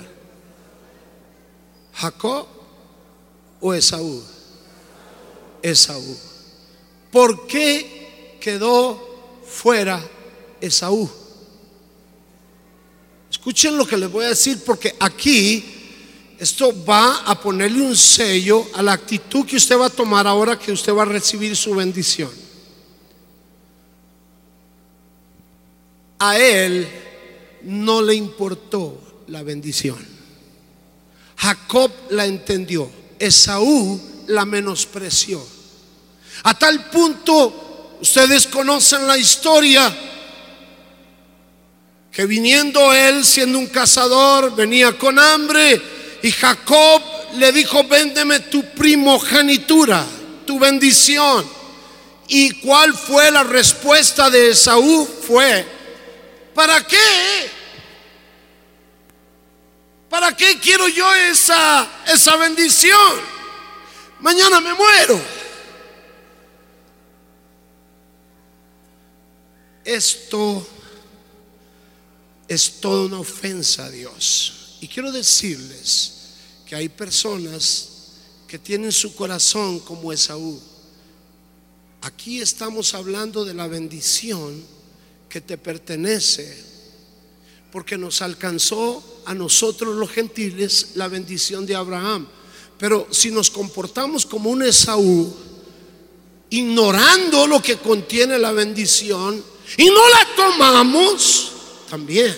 [1.93, 2.47] ¿Jacob
[3.59, 4.23] o Esaú?
[5.61, 6.17] Esaú.
[7.11, 10.01] ¿Por qué quedó fuera
[10.59, 11.20] Esaú?
[13.41, 15.65] Escuchen lo que les voy a decir porque aquí
[16.37, 20.59] esto va a ponerle un sello a la actitud que usted va a tomar ahora
[20.59, 22.29] que usted va a recibir su bendición.
[26.19, 26.87] A él
[27.63, 29.97] no le importó la bendición.
[31.35, 32.91] Jacob la entendió.
[33.17, 35.43] Esaú la menospreció.
[36.43, 40.11] A tal punto, ustedes conocen la historia
[42.11, 45.81] que viniendo él siendo un cazador, venía con hambre
[46.21, 47.01] y Jacob
[47.35, 50.05] le dijo, véndeme tu primogenitura,
[50.45, 51.45] tu bendición.
[52.27, 55.07] ¿Y cuál fue la respuesta de Esaú?
[55.25, 55.65] Fue,
[56.53, 56.97] ¿para qué?
[60.09, 63.31] ¿Para qué quiero yo esa, esa bendición?
[64.19, 65.21] Mañana me muero.
[69.83, 70.67] Esto
[72.53, 74.75] es toda una ofensa a Dios.
[74.81, 76.11] Y quiero decirles
[76.67, 77.87] que hay personas
[78.45, 80.59] que tienen su corazón como Esaú.
[82.01, 84.61] Aquí estamos hablando de la bendición
[85.29, 86.61] que te pertenece,
[87.71, 92.27] porque nos alcanzó a nosotros los gentiles la bendición de Abraham.
[92.77, 95.33] Pero si nos comportamos como un Esaú,
[96.49, 99.41] ignorando lo que contiene la bendición,
[99.77, 101.60] y no la tomamos,
[101.91, 102.33] también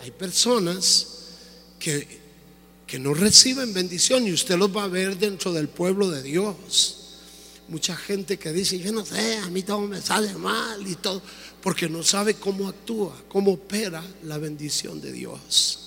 [0.00, 1.06] hay personas
[1.80, 2.06] que,
[2.86, 6.94] que no reciben bendición y usted los va a ver dentro del pueblo de Dios.
[7.66, 11.20] Mucha gente que dice, yo no sé, a mí todo me sale mal y todo,
[11.60, 15.80] porque no sabe cómo actúa, cómo opera la bendición de Dios.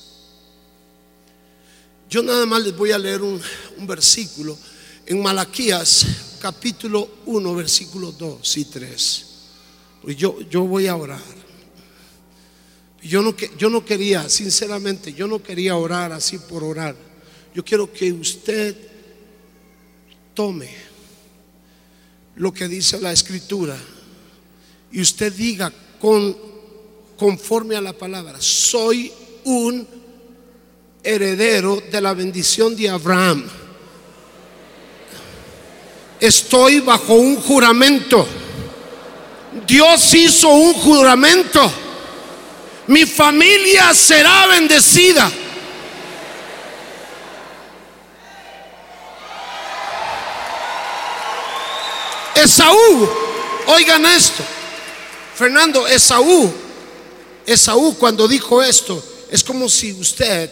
[2.10, 3.42] Yo nada más les voy a leer un,
[3.78, 4.58] un versículo
[5.06, 6.06] en Malaquías
[6.42, 9.26] capítulo 1, versículos 2 y 3.
[10.18, 11.41] Yo, yo voy a orar.
[13.04, 16.96] Yo no, yo no quería, sinceramente, yo no quería orar así por orar.
[17.54, 18.76] Yo quiero que usted
[20.34, 20.70] tome
[22.36, 23.78] lo que dice la escritura
[24.92, 26.36] y usted diga con,
[27.18, 29.12] conforme a la palabra, soy
[29.46, 29.88] un
[31.04, 33.46] heredero de la bendición de Abraham.
[36.20, 38.28] Estoy bajo un juramento.
[39.68, 41.72] Dios hizo un juramento.
[42.92, 45.32] Mi familia será bendecida.
[52.36, 53.10] Esaú,
[53.68, 54.44] oigan esto.
[55.36, 56.54] Fernando, Esaú,
[57.46, 60.52] Esaú cuando dijo esto, es como si usted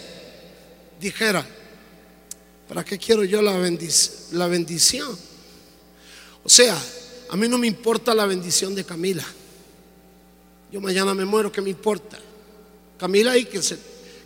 [0.98, 1.46] dijera,
[2.70, 3.52] ¿para qué quiero yo la,
[4.32, 5.20] la bendición?
[6.46, 6.82] O sea,
[7.32, 9.26] a mí no me importa la bendición de Camila.
[10.72, 12.18] Yo mañana me muero, ¿qué me importa?
[13.00, 13.80] Camila y que se,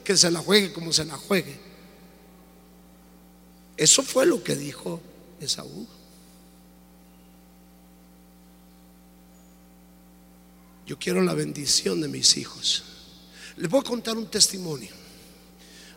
[0.03, 1.55] que se la juegue como se la juegue.
[3.77, 4.99] Eso fue lo que dijo
[5.39, 5.87] Esaú.
[10.85, 12.83] Yo quiero la bendición de mis hijos.
[13.57, 14.89] Les voy a contar un testimonio,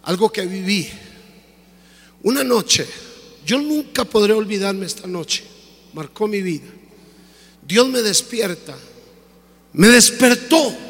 [0.02, 0.88] algo que viví.
[2.22, 2.86] Una noche,
[3.44, 5.44] yo nunca podré olvidarme esta noche,
[5.92, 6.68] marcó mi vida.
[7.66, 8.76] Dios me despierta,
[9.72, 10.85] me despertó.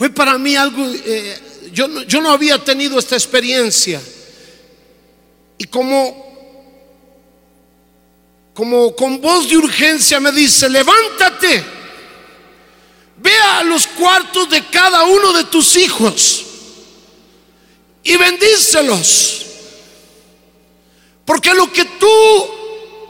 [0.00, 1.38] Fue para mí algo, eh,
[1.74, 4.00] yo, no, yo no había tenido esta experiencia.
[5.58, 6.72] Y como,
[8.54, 11.62] como con voz de urgencia me dice, levántate
[13.18, 16.46] Ve a los cuartos de cada uno de tus hijos
[18.02, 19.44] y bendícelos.
[21.26, 22.50] Porque lo que tú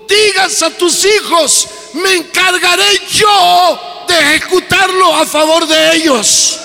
[0.09, 6.59] digas a tus hijos, me encargaré yo de ejecutarlo a favor de ellos.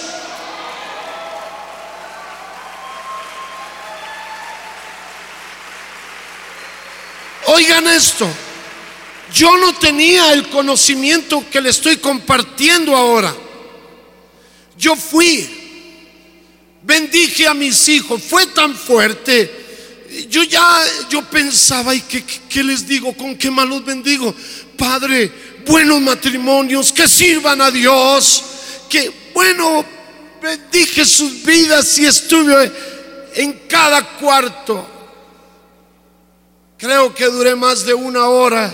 [7.48, 8.28] Oigan esto.
[9.34, 13.36] Yo no tenía el conocimiento que le estoy compartiendo ahora.
[14.78, 15.48] Yo fui,
[16.84, 19.64] bendije a mis hijos, fue tan fuerte.
[20.30, 23.14] Yo ya, yo pensaba, ¿y qué, les digo?
[23.14, 24.34] ¿Con qué malos bendigo?
[24.78, 25.32] Padre,
[25.66, 28.44] buenos matrimonios, que sirvan a Dios,
[28.90, 29.84] que bueno,
[30.42, 32.72] bendije sus vidas y estuve
[33.36, 34.95] en cada cuarto.
[36.78, 38.74] Creo que duré más de una hora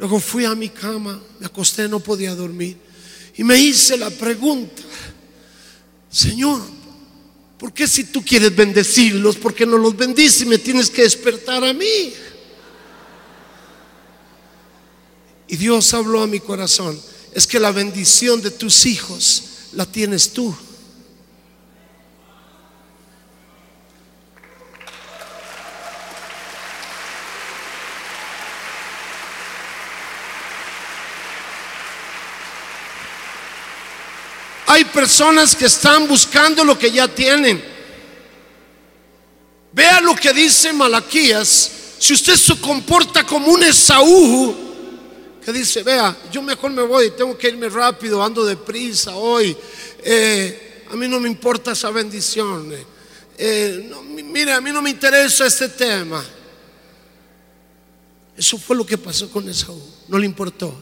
[0.00, 2.78] Luego fui a mi cama, me acosté, no podía dormir.
[3.36, 4.82] Y me hice la pregunta,
[6.10, 6.58] Señor,
[7.58, 11.02] ¿por qué si tú quieres bendecirlos, por qué no los bendices y me tienes que
[11.02, 12.14] despertar a mí?
[15.48, 16.98] Y Dios habló a mi corazón,
[17.34, 19.42] es que la bendición de tus hijos
[19.74, 20.56] la tienes tú.
[34.70, 37.60] Hay personas que están buscando lo que ya tienen.
[39.72, 41.72] Vea lo que dice Malaquías.
[41.98, 44.54] Si usted se comporta como un Esaú,
[45.44, 49.56] que dice, vea, yo mejor me voy, tengo que irme rápido, ando deprisa hoy.
[50.04, 52.72] Eh, a mí no me importa esa bendición.
[53.38, 53.92] Eh,
[54.24, 56.24] mire, a mí no me interesa este tema.
[58.36, 60.72] Eso fue lo que pasó con Esaú, no le importó.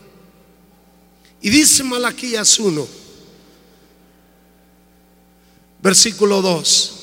[1.41, 3.08] Y dice Malaquías 1
[5.81, 6.95] versículo 2.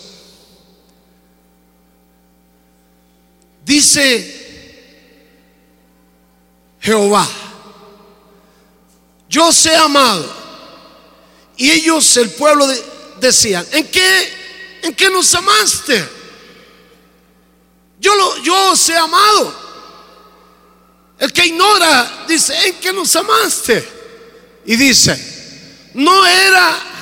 [3.65, 4.36] Dice
[6.80, 7.28] Jehová,
[9.30, 10.45] yo sé amado.
[11.57, 12.67] Y ellos, el pueblo,
[13.19, 14.34] decían, ¿en qué,
[14.84, 16.07] ¿en qué nos amaste?
[17.99, 19.65] Yo, lo, yo os amado.
[21.17, 23.88] El que ignora dice, ¿en qué nos amaste?
[24.65, 26.95] Y dice, no era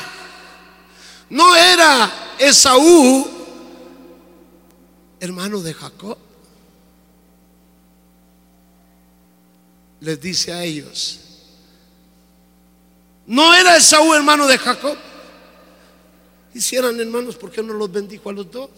[1.34, 3.28] ¿No era Esaú
[5.20, 6.16] hermano de Jacob?
[10.00, 11.20] Les dice a ellos,
[13.26, 14.96] ¿No era Esaú hermano de Jacob?
[16.54, 18.70] Y si eran hermanos, ¿por qué no los bendijo a los dos?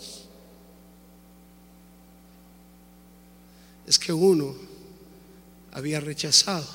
[3.86, 4.56] Es que uno
[5.74, 6.66] había rechazado,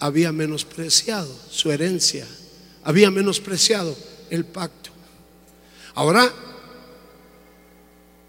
[0.00, 2.26] había menospreciado su herencia,
[2.82, 3.96] había menospreciado
[4.32, 4.90] el pacto.
[5.94, 6.32] Ahora,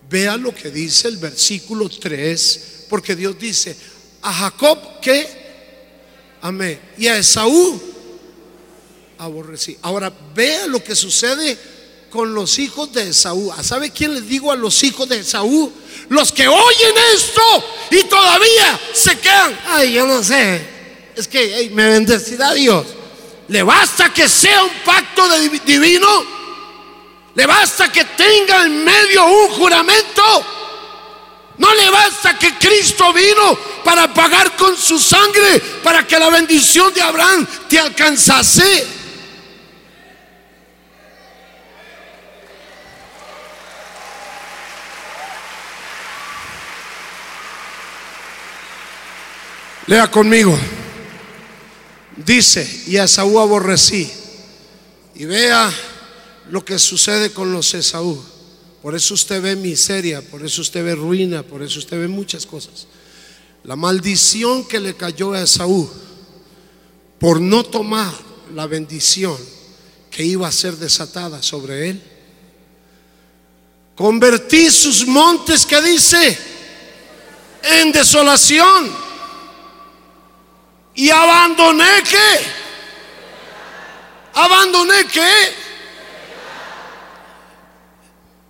[0.09, 3.75] vea lo que dice el versículo 3, porque Dios dice,
[4.21, 5.25] a Jacob que
[6.41, 7.81] amé y a Esaú
[9.17, 9.77] aborrecí.
[9.81, 11.57] Ahora vea lo que sucede
[12.09, 13.53] con los hijos de Esaú.
[13.63, 15.71] ¿Sabe quién les digo a los hijos de Esaú?
[16.09, 17.41] Los que oyen esto
[17.91, 19.57] y todavía se quedan.
[19.67, 20.61] Ay, yo no sé.
[21.15, 22.85] Es que me bendecirá Dios.
[23.47, 25.27] Le basta que sea un pacto
[25.65, 26.07] divino.
[27.35, 30.45] Le basta que tenga en medio un juramento.
[31.57, 36.93] No le basta que Cristo vino para pagar con su sangre para que la bendición
[36.93, 38.87] de Abraham te alcanzase.
[49.85, 50.57] Lea conmigo.
[52.17, 54.09] Dice, y a Esaú aborrecí.
[55.15, 55.71] Y vea
[56.49, 58.21] lo que sucede con los Esaú.
[58.81, 62.45] Por eso usted ve miseria, por eso usted ve ruina, por eso usted ve muchas
[62.45, 62.87] cosas.
[63.63, 65.89] La maldición que le cayó a Esaú
[67.17, 68.13] por no tomar
[68.53, 69.37] la bendición
[70.11, 72.03] que iba a ser desatada sobre él.
[73.95, 76.37] Convertí sus montes, que dice,
[77.63, 78.91] en desolación
[80.95, 82.63] y abandoné qué?
[84.33, 85.31] Abandoné qué?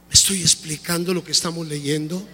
[0.08, 2.26] ¿Me estoy explicando lo que estamos leyendo?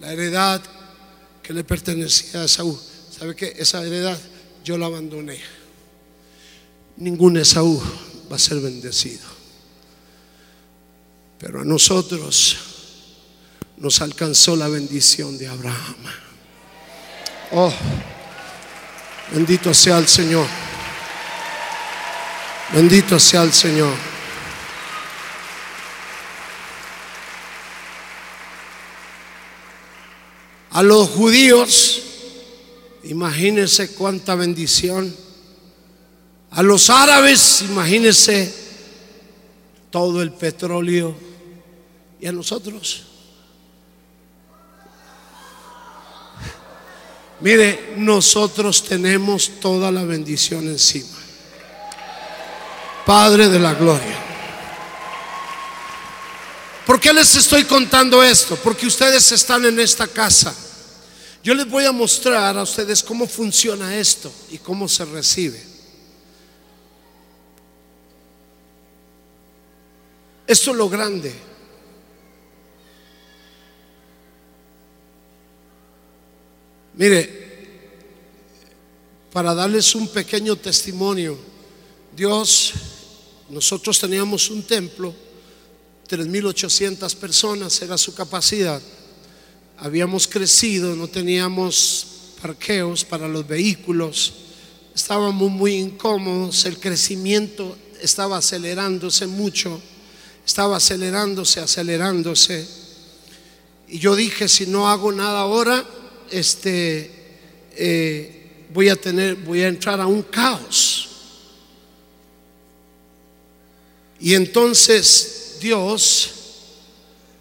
[0.00, 0.62] La heredad
[1.42, 2.78] que le pertenecía a Saúl.
[3.10, 3.54] ¿Sabe qué?
[3.56, 4.18] Esa heredad
[4.64, 5.40] yo la abandoné.
[6.96, 7.82] Ningún Esaú
[8.30, 9.26] va a ser bendecido.
[11.38, 12.67] Pero a nosotros
[13.80, 15.96] nos alcanzó la bendición de Abraham.
[17.52, 17.72] Oh,
[19.32, 20.46] bendito sea el Señor.
[22.72, 23.94] Bendito sea el Señor.
[30.70, 32.02] A los judíos,
[33.04, 35.14] imagínense cuánta bendición.
[36.50, 38.54] A los árabes, imagínense
[39.90, 41.16] todo el petróleo.
[42.20, 43.07] Y a nosotros,
[47.40, 51.16] Mire, nosotros tenemos toda la bendición encima.
[53.06, 54.24] Padre de la gloria.
[56.84, 58.56] ¿Por qué les estoy contando esto?
[58.56, 60.54] Porque ustedes están en esta casa.
[61.44, 65.62] Yo les voy a mostrar a ustedes cómo funciona esto y cómo se recibe.
[70.46, 71.47] Esto es lo grande.
[76.98, 77.30] Mire,
[79.32, 81.38] para darles un pequeño testimonio,
[82.16, 82.72] Dios,
[83.50, 85.14] nosotros teníamos un templo,
[86.08, 88.82] 3.800 personas era su capacidad.
[89.76, 92.04] Habíamos crecido, no teníamos
[92.42, 94.32] parqueos para los vehículos,
[94.92, 99.80] estábamos muy incómodos, el crecimiento estaba acelerándose mucho,
[100.44, 102.66] estaba acelerándose, acelerándose.
[103.86, 105.86] Y yo dije, si no hago nada ahora,
[106.30, 107.10] este,
[107.72, 111.08] eh, voy a tener, voy a entrar a un caos.
[114.20, 116.30] Y entonces Dios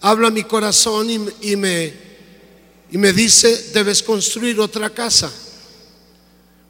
[0.01, 1.93] habla a mi corazón y, me,
[2.91, 5.31] y me dice, debes construir otra casa,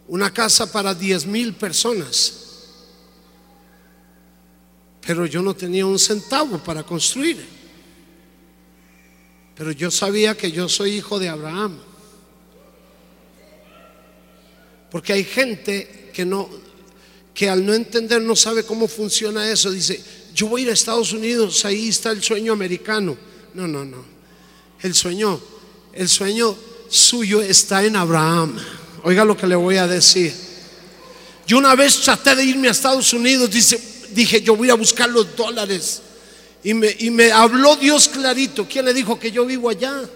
[0.08, 2.46] una casa para diez mil personas.
[5.06, 7.46] Pero yo no tenía un centavo para construir.
[9.56, 11.80] Pero yo sabía que yo soy hijo de Abraham.
[14.92, 16.50] Porque hay gente que no
[17.34, 20.02] que al no entender no sabe cómo funciona eso, dice,
[20.34, 23.16] "Yo voy a ir a Estados Unidos, ahí está el sueño americano."
[23.54, 24.04] No, no, no.
[24.82, 25.40] El sueño,
[25.94, 26.58] el sueño
[26.90, 28.58] suyo está en Abraham.
[29.04, 30.34] Oiga lo que le voy a decir.
[31.46, 33.80] Yo una vez traté de irme a Estados Unidos, dice,
[34.16, 36.02] dije, "Yo voy a buscar los dólares."
[36.64, 38.68] Y me, y me habló Dios clarito.
[38.68, 40.10] ¿Quién le dijo que yo vivo allá?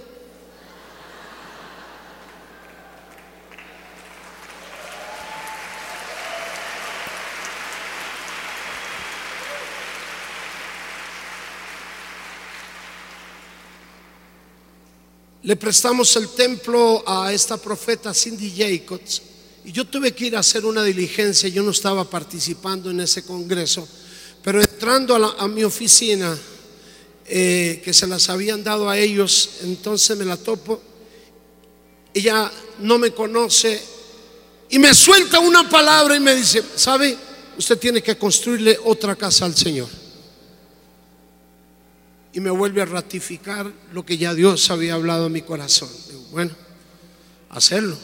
[15.51, 19.21] Le prestamos el templo a esta profeta Cindy Jacobs
[19.65, 23.25] y yo tuve que ir a hacer una diligencia, yo no estaba participando en ese
[23.25, 23.85] congreso,
[24.41, 26.39] pero entrando a, mi oficina,
[27.25, 30.81] eh, que se las habían dado a ellos, entonces me la topo,
[32.13, 32.49] ella
[32.79, 33.81] no me conoce
[34.69, 37.17] y me suelta una palabra y me dice, ¿sabe?
[37.57, 40.00] Usted tiene que construirle otra casa al Señor.
[42.33, 45.89] Y me vuelve a ratificar lo que ya Dios había hablado en mi corazón.
[46.07, 46.51] Digo, bueno,
[47.49, 47.97] hacerlo.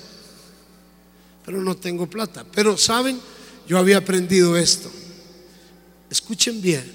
[1.46, 2.46] Pero no tengo plata.
[2.54, 3.20] Pero saben,
[3.68, 4.92] yo había aprendido esto.
[6.10, 6.90] Escuchen bien,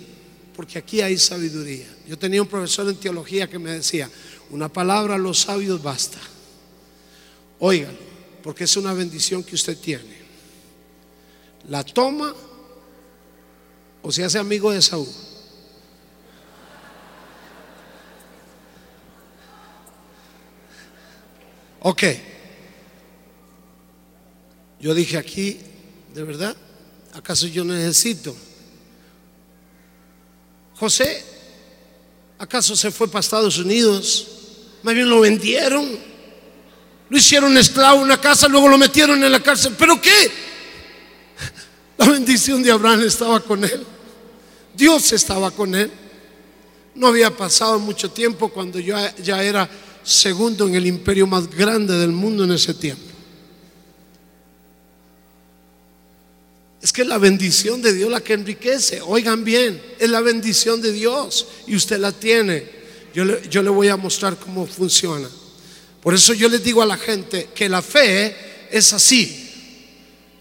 [0.55, 1.87] porque aquí hay sabiduría.
[2.07, 4.11] Yo tenía un profesor en teología que me decía,
[4.51, 6.19] una palabra a los sabios basta.
[7.59, 7.99] Óigalo,
[8.43, 10.23] porque es una bendición que usted tiene.
[11.69, 12.35] La toma
[14.03, 15.09] o se hace amigo de Saúl.
[21.85, 22.03] Ok.
[24.81, 25.59] Yo dije aquí,
[26.15, 26.57] ¿de verdad?
[27.13, 28.35] ¿Acaso yo necesito?
[30.77, 31.25] José,
[32.39, 34.29] ¿acaso se fue para Estados Unidos?
[34.83, 35.99] Más bien lo vendieron.
[37.09, 39.75] Lo hicieron esclavo en una casa, luego lo metieron en la cárcel.
[39.79, 40.31] ¿Pero qué?
[41.99, 43.85] La bendición de Abraham estaba con él.
[44.75, 45.91] Dios estaba con él.
[46.95, 49.69] No había pasado mucho tiempo cuando yo ya era
[50.03, 53.13] segundo en el imperio más grande del mundo en ese tiempo.
[56.83, 59.01] Es que la bendición de Dios la que enriquece.
[59.03, 62.69] Oigan bien, es la bendición de Dios y usted la tiene.
[63.15, 65.29] Yo le, yo le voy a mostrar cómo funciona.
[66.03, 68.35] Por eso yo les digo a la gente que la fe
[68.71, 69.51] es así.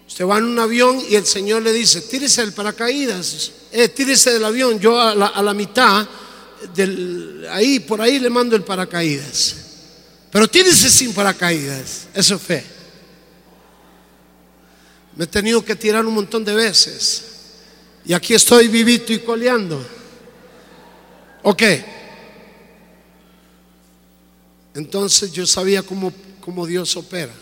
[0.08, 4.32] Usted va en un avión y el Señor le dice, tírese el paracaídas, eh, tírese
[4.32, 6.06] del avión, yo a la, a la mitad,
[6.74, 9.56] del, ahí, por ahí le mando el paracaídas.
[10.30, 12.64] Pero tírese sin paracaídas, eso es fe.
[15.16, 17.24] Me he tenido que tirar un montón de veces.
[18.04, 19.84] Y aquí estoy vivito y coleando.
[21.42, 21.62] Ok.
[24.74, 27.32] Entonces yo sabía cómo, cómo Dios opera.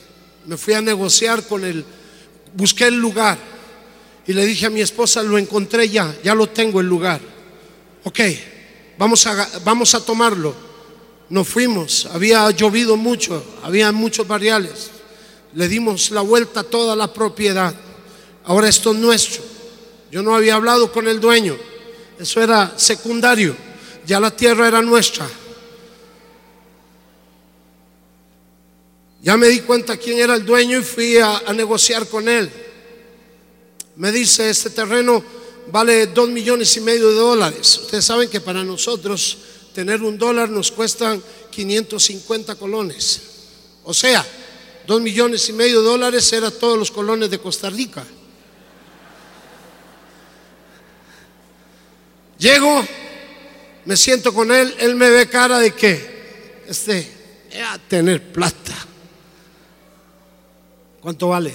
[0.47, 1.85] Me fui a negociar con él,
[2.55, 3.39] busqué el lugar
[4.27, 7.21] y le dije a mi esposa, lo encontré ya, ya lo tengo el lugar.
[8.05, 8.21] Ok,
[9.01, 10.55] vamos a, vamos a tomarlo.
[11.31, 14.91] Nos fuimos, había llovido mucho, había muchos barriales.
[15.55, 17.75] Le dimos la vuelta a toda la propiedad.
[18.45, 19.43] Ahora esto es nuestro.
[20.11, 21.57] Yo no había hablado con el dueño,
[22.19, 23.57] eso era secundario.
[24.07, 25.27] Ya la tierra era nuestra.
[29.23, 32.51] Ya me di cuenta quién era el dueño y fui a, a, negociar con él.
[33.97, 35.23] Me dice, este terreno
[35.71, 37.79] vale dos millones y medio de dólares.
[37.79, 39.39] Ustedes saben que para nosotros
[39.75, 43.21] tener un dólar nos cuestan 550 colones.
[43.85, 44.25] O sea,
[44.87, 48.05] dos millones y medio de dólares era todos los colones de Costa Rica.
[52.39, 52.83] Llego,
[53.85, 57.11] me siento con él, él me ve cara de que, este,
[57.65, 58.75] a tener plata.
[61.01, 61.53] ¿Cuánto vale?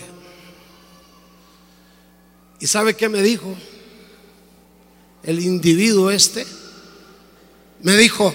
[2.60, 3.56] ¿Y sabe qué me dijo?
[5.26, 6.46] El individuo este
[7.82, 8.34] me dijo,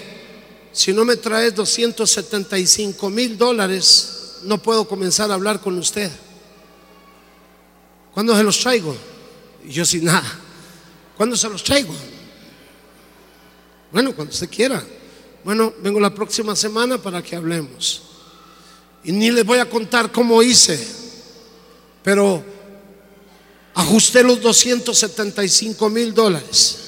[0.72, 6.10] si no me traes 275 mil dólares, no puedo comenzar a hablar con usted.
[8.12, 8.96] ¿Cuándo se los traigo?
[9.64, 10.38] Y yo sin nada.
[11.16, 11.94] ¿Cuándo se los traigo?
[13.92, 14.84] Bueno, cuando usted quiera.
[15.44, 18.02] Bueno, vengo la próxima semana para que hablemos.
[19.04, 20.84] Y ni les voy a contar cómo hice,
[22.02, 22.42] pero
[23.74, 26.79] ajusté los 275 mil dólares.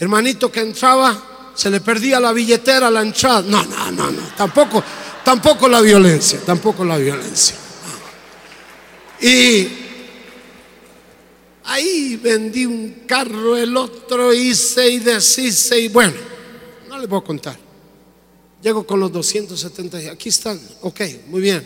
[0.00, 3.42] Hermanito que entraba, se le perdía la billetera la entrada.
[3.42, 4.82] No, no, no, no, tampoco,
[5.22, 7.54] tampoco la violencia, tampoco la violencia.
[9.20, 9.68] Y
[11.64, 16.14] ahí vendí un carro, el otro hice y deshice y bueno,
[16.88, 17.58] no les voy a contar.
[18.62, 21.62] Llego con los 270, aquí están, ok, muy bien.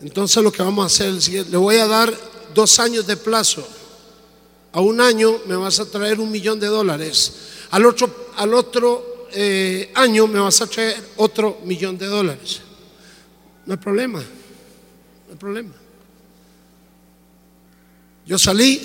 [0.00, 2.12] Entonces lo que vamos a hacer es le voy a dar
[2.54, 3.66] dos años de plazo.
[4.74, 7.32] A un año me vas a traer un millón de dólares.
[7.70, 12.60] Al otro, eh, año me vas a traer otro millón de dólares.
[13.66, 15.72] No hay problema, no hay problema.
[18.26, 18.82] Yo salí,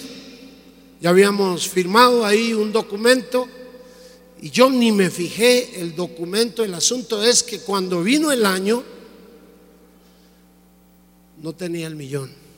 [1.02, 3.48] ya habíamos firmado ahí un documento
[4.44, 6.64] y yo ni me fijé el documento.
[6.64, 8.84] El asunto es que cuando vino el año,
[11.42, 12.49] no tenía el millón.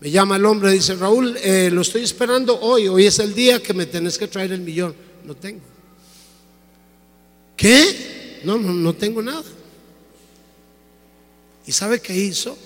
[0.00, 3.62] Me llama el hombre dice, Raúl, eh, lo estoy esperando hoy, hoy es el día
[3.62, 4.94] que me tenés que traer el millón.
[5.24, 5.60] No tengo.
[7.54, 8.40] ¿Qué?
[8.44, 9.44] No, no, no tengo nada.
[11.66, 12.56] ¿Y sabe qué hizo?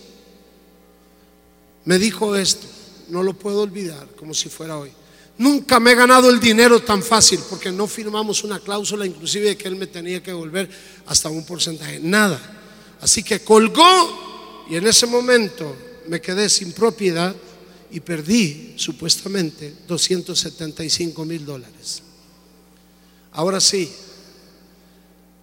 [1.84, 2.66] Me dijo esto,
[3.08, 4.92] no lo puedo olvidar como si fuera hoy.
[5.36, 9.56] Nunca me he ganado el dinero tan fácil porque no firmamos una cláusula inclusive de
[9.56, 10.70] que él me tenía que devolver
[11.06, 11.98] hasta un porcentaje.
[11.98, 12.40] Nada.
[13.00, 15.76] Así que colgó y en ese momento
[16.08, 17.34] me quedé sin propiedad
[17.90, 22.02] y perdí supuestamente 275 mil dólares.
[23.32, 23.90] Ahora sí,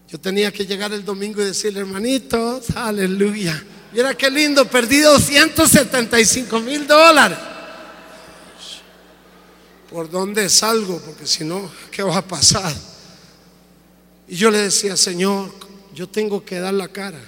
[0.09, 3.63] yo tenía que llegar el domingo y decirle, hermanitos, aleluya.
[3.93, 7.37] Mira qué lindo, perdí 275 mil dólares.
[9.89, 10.99] ¿Por dónde salgo?
[10.99, 12.73] Porque si no, ¿qué va a pasar?
[14.27, 15.51] Y yo le decía, Señor,
[15.93, 17.19] yo tengo que dar la cara.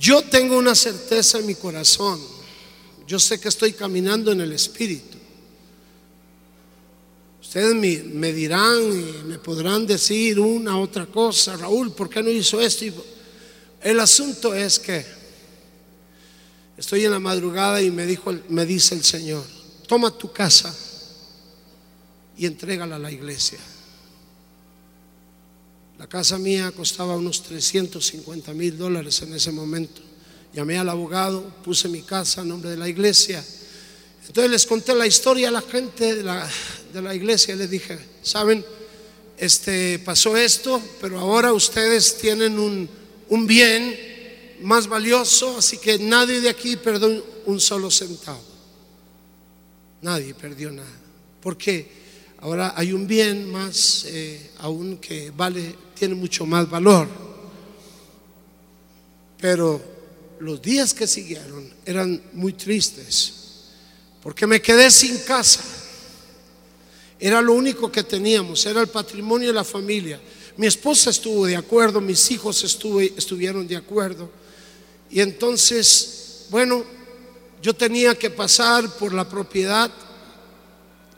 [0.00, 2.18] Yo tengo una certeza en mi corazón.
[3.06, 5.18] Yo sé que estoy caminando en el Espíritu.
[7.42, 12.60] Ustedes me, dirán y me podrán decir una otra cosa, Raúl, ¿por qué no hizo
[12.60, 12.86] esto?
[13.82, 15.04] el asunto es que
[16.78, 19.44] estoy en la madrugada y me, dijo, me dice el Señor,
[19.86, 20.74] toma tu casa
[22.38, 23.58] y entrégala a la iglesia.
[26.00, 30.00] La casa mía costaba unos 350 mil dólares en ese momento.
[30.54, 33.44] Llamé al abogado, puse mi casa a nombre de la iglesia.
[34.26, 36.50] Entonces les conté la historia a la gente de la,
[36.94, 37.54] de la iglesia.
[37.54, 38.64] Les dije, saben,
[39.36, 42.88] este, pasó esto, pero ahora ustedes tienen un,
[43.28, 43.94] un bien
[44.62, 48.40] más valioso, así que nadie de aquí perdió un solo centavo.
[50.00, 50.88] Nadie perdió nada.
[51.42, 51.99] Porque
[52.40, 57.08] ahora hay un bien más eh, aún que vale, tiene mucho más valor.
[59.38, 59.80] Pero
[60.40, 63.34] los días que siguieron eran muy tristes,
[64.22, 65.62] porque me quedé sin casa.
[67.18, 70.20] Era lo único que teníamos, era el patrimonio de la familia.
[70.56, 74.30] Mi esposa estuvo de acuerdo, mis hijos estuvieron de acuerdo.
[75.10, 76.84] Y entonces, bueno,
[77.62, 79.90] yo tenía que pasar por la propiedad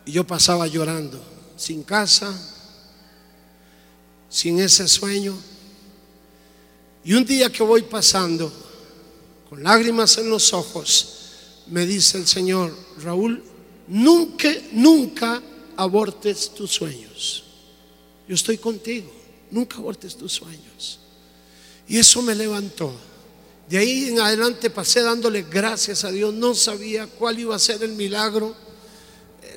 [0.05, 1.23] y yo pasaba llorando,
[1.57, 2.33] sin casa,
[4.29, 5.35] sin ese sueño.
[7.05, 8.53] Y un día que voy pasando,
[9.49, 11.19] con lágrimas en los ojos,
[11.67, 13.43] me dice el Señor, Raúl,
[13.89, 15.43] nunca, nunca
[15.77, 17.45] abortes tus sueños.
[18.29, 19.23] Yo estoy contigo.
[19.51, 20.99] Nunca abortes tus sueños.
[21.87, 22.93] Y eso me levantó.
[23.69, 26.33] De ahí en adelante pasé dándole gracias a Dios.
[26.33, 28.57] No sabía cuál iba a ser el milagro.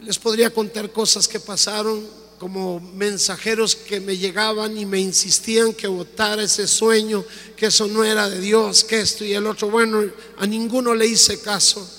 [0.06, 2.08] Les podría contar cosas que pasaron,
[2.40, 7.26] como mensajeros que me llegaban y me insistían que votara ese sueño,
[7.56, 9.70] que eso no era de Dios, que esto y el otro.
[9.70, 10.04] Bueno,
[10.38, 11.90] a ninguno le hice caso.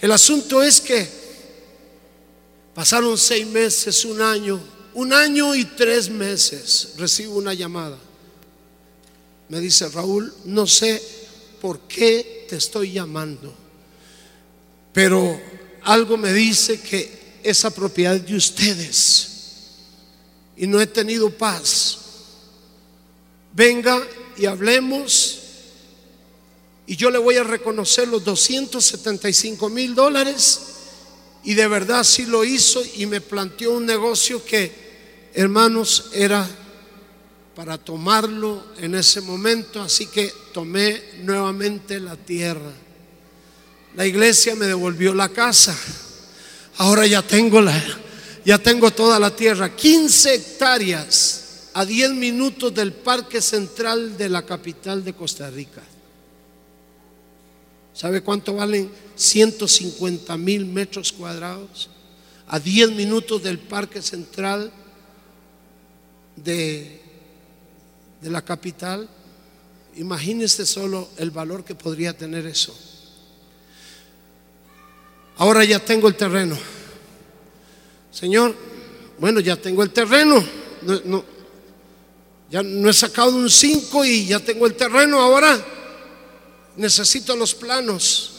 [0.00, 1.18] El asunto es que
[2.78, 4.60] Pasaron seis meses, un año,
[4.94, 6.90] un año y tres meses.
[6.96, 7.98] Recibo una llamada.
[9.48, 11.02] Me dice, Raúl, no sé
[11.60, 13.52] por qué te estoy llamando,
[14.92, 15.40] pero
[15.82, 17.17] algo me dice que
[17.50, 19.28] esa propiedad de ustedes
[20.56, 21.98] y no he tenido paz.
[23.52, 24.00] Venga
[24.36, 25.38] y hablemos
[26.86, 30.60] y yo le voy a reconocer los 275 mil dólares
[31.44, 34.72] y de verdad sí lo hizo y me planteó un negocio que,
[35.34, 36.48] hermanos, era
[37.54, 39.80] para tomarlo en ese momento.
[39.80, 42.72] Así que tomé nuevamente la tierra.
[43.96, 45.76] La iglesia me devolvió la casa.
[46.78, 47.74] Ahora ya tengo la,
[48.44, 49.74] ya tengo toda la tierra.
[49.74, 55.82] 15 hectáreas a 10 minutos del parque central de la capital de Costa Rica.
[57.92, 61.90] ¿Sabe cuánto valen 150 mil metros cuadrados?
[62.46, 64.70] A 10 minutos del parque central
[66.36, 67.02] de,
[68.22, 69.08] de la capital.
[69.96, 72.72] Imagínese solo el valor que podría tener eso.
[75.38, 76.58] Ahora ya tengo el terreno.
[78.10, 78.54] Señor,
[79.20, 80.44] bueno, ya tengo el terreno.
[82.50, 85.20] ya no he sacado un 5 y ya tengo el terreno.
[85.20, 85.64] Ahora
[86.76, 88.32] necesito los planos.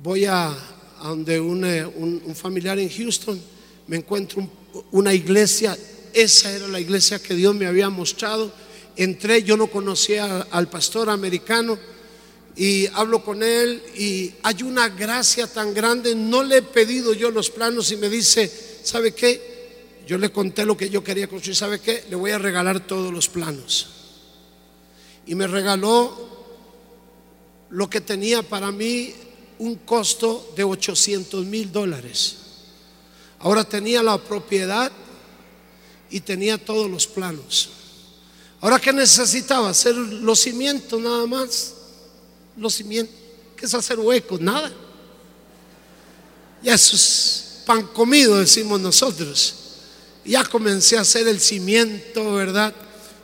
[0.00, 0.56] Voy a,
[1.02, 3.42] donde eh, un, familiar en Houston,
[3.88, 4.48] me encuentro
[4.92, 5.76] una iglesia,
[6.14, 8.52] esa era la iglesia que Dios me había mostrado.
[8.94, 11.89] Entré, yo no conocía al pastor americano
[12.60, 17.30] y hablo con él y hay una gracia tan grande, no le he pedido yo
[17.30, 18.52] los planos y me dice,
[18.82, 20.02] ¿sabe qué?
[20.06, 22.04] Yo le conté lo que yo quería construir, ¿sabe qué?
[22.10, 23.88] Le voy a regalar todos los planos
[25.24, 26.28] y me regaló
[27.70, 29.14] lo que tenía para mí
[29.58, 32.36] un costo de 800 mil dólares.
[33.38, 34.92] Ahora tenía la propiedad
[36.10, 37.70] y tenía todos los planos.
[38.60, 41.76] Ahora que necesitaba hacer los cimientos nada más.
[42.56, 43.14] Los cimientos.
[43.56, 44.40] ¿Qué es hacer huecos?
[44.40, 44.72] Nada.
[46.62, 49.54] Y eso es pan comido, decimos nosotros.
[50.24, 52.74] Ya comencé a hacer el cimiento, ¿verdad?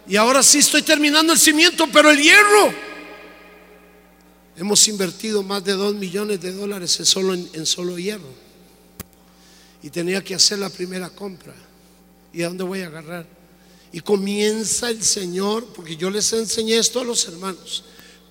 [0.09, 2.72] Y ahora sí estoy terminando el cimiento, pero el hierro.
[4.57, 8.33] Hemos invertido más de dos millones de dólares en solo, en solo hierro.
[9.83, 11.55] Y tenía que hacer la primera compra.
[12.33, 13.27] ¿Y a dónde voy a agarrar?
[13.93, 17.85] Y comienza el Señor, porque yo les enseñé esto a los hermanos.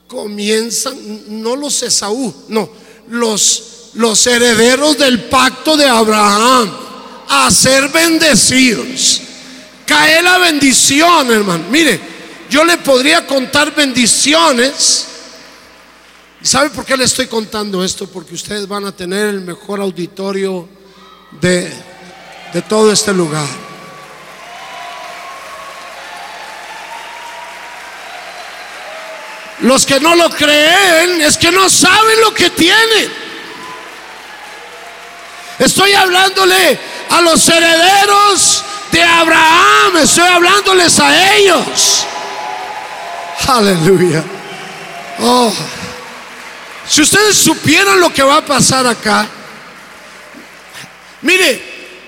[0.08, 2.70] Comienzan, no los Esaú, no,
[3.10, 6.72] los, los herederos del pacto de Abraham
[7.28, 9.22] a ser bendecidos.
[9.86, 11.66] Cae la bendición, hermano.
[11.70, 12.00] Mire,
[12.50, 15.08] yo le podría contar bendiciones.
[16.42, 18.08] ¿Sabe por qué le estoy contando esto?
[18.08, 20.68] Porque ustedes van a tener el mejor auditorio
[21.42, 21.72] de,
[22.54, 23.48] de todo este lugar.
[29.62, 33.26] Los que no lo creen es que no saben lo que tienen.
[35.60, 36.78] Estoy hablándole
[37.10, 42.06] a los herederos de Abraham, estoy hablándoles a ellos.
[43.48, 44.24] Aleluya.
[45.20, 45.54] Oh.
[46.88, 49.28] Si ustedes supieran lo que va a pasar acá,
[51.22, 51.62] mire,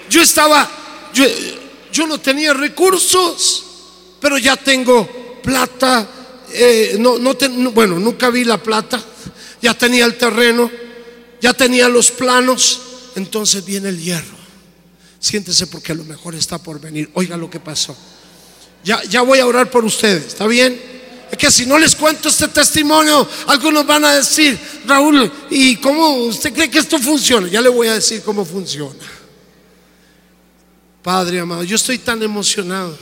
[0.10, 0.70] yo estaba,
[1.14, 1.26] yo,
[1.92, 3.64] yo no tenía recursos,
[4.20, 5.08] pero ya tengo
[5.42, 6.06] plata,
[6.58, 7.36] eh, no, no,
[7.72, 9.02] bueno, nunca vi la plata,
[9.62, 10.70] ya tenía el terreno,
[11.42, 12.82] ya tenía los planos,
[13.16, 14.38] entonces viene el hierro.
[15.20, 17.10] Siéntese porque lo mejor está por venir.
[17.14, 17.96] Oiga lo que pasó.
[18.84, 20.80] Ya, ya voy a orar por ustedes, ¿está bien?
[21.32, 26.10] Es que si no les cuento este testimonio, algunos van a decir, Raúl, ¿y cómo
[26.26, 27.48] usted cree que esto funciona?
[27.48, 29.06] Ya le voy a decir cómo funciona.
[31.02, 32.98] Padre amado, yo estoy tan emocionado.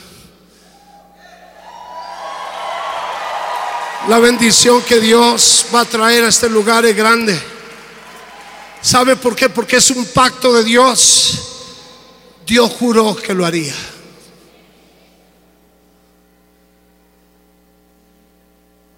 [4.08, 7.36] La bendición que Dios va a traer a este lugar es grande.
[8.80, 9.48] ¿Sabe por qué?
[9.48, 11.42] Porque es un pacto de Dios.
[12.46, 13.74] Dios juró que lo haría.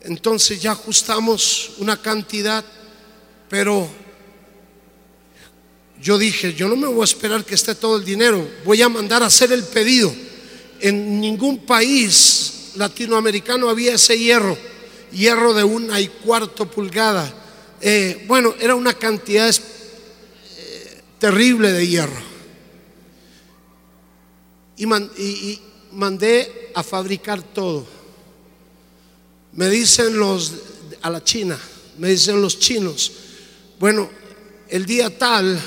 [0.03, 2.63] Entonces ya ajustamos una cantidad,
[3.49, 3.89] pero
[6.03, 8.91] yo dije, yo no me voy a esperar que esté todo el dinero, voy a
[8.91, 10.15] mandar a hacer el pedido.
[10.81, 14.78] En ningún país latinoamericano había ese hierro
[15.13, 17.33] hierro de una y cuarto pulgada.
[17.81, 22.29] Eh, bueno, era una cantidad eh, terrible de hierro.
[24.77, 27.87] Y, y, mandé a fabricar todo.
[29.53, 30.55] Me dicen los
[31.03, 31.59] a la China,
[31.99, 33.13] me dicen los chinos,
[33.79, 34.11] bueno,
[34.69, 35.59] el día tal,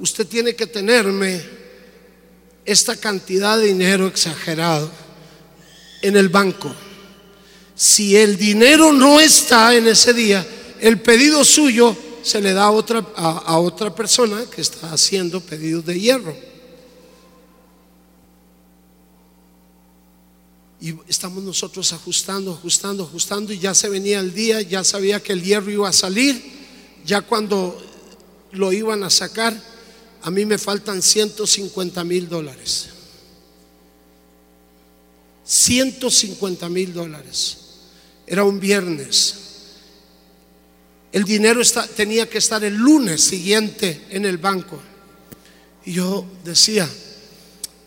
[0.00, 1.42] usted tiene que tenerme
[2.64, 4.90] esta cantidad de dinero exagerado
[6.02, 6.74] en el banco.
[7.78, 10.44] Si el dinero no está en ese día,
[10.80, 15.86] el pedido suyo se le da a otra, a, otra persona que está haciendo pedidos
[15.86, 16.36] de hierro.
[20.80, 25.32] Y estamos nosotros ajustando, ajustando, ajustando y ya se venía el día, ya sabía que
[25.32, 26.42] el hierro iba a salir,
[27.04, 27.80] ya cuando
[28.50, 29.56] lo iban a sacar,
[30.22, 32.88] a mí me faltan 150 mil dólares.
[35.44, 37.67] 150 mil dólares.
[38.30, 39.34] Era un viernes.
[41.10, 41.62] El dinero
[41.96, 44.78] tenía que estar el lunes siguiente en el banco.
[45.86, 46.86] Y yo decía,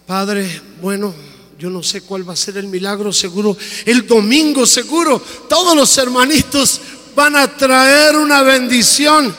[0.08, 1.14] Padre, bueno,
[1.60, 3.56] yo no sé cuál va a ser el milagro, seguro.
[3.86, 6.82] El domingo, seguro, todos los hermanitos
[7.16, 9.36] van a traer una bendición.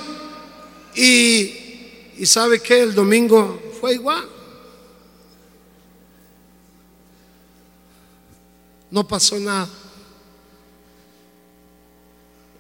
[0.95, 1.53] Y,
[2.17, 4.29] y sabe que el domingo fue igual.
[8.93, 9.69] No pasó nada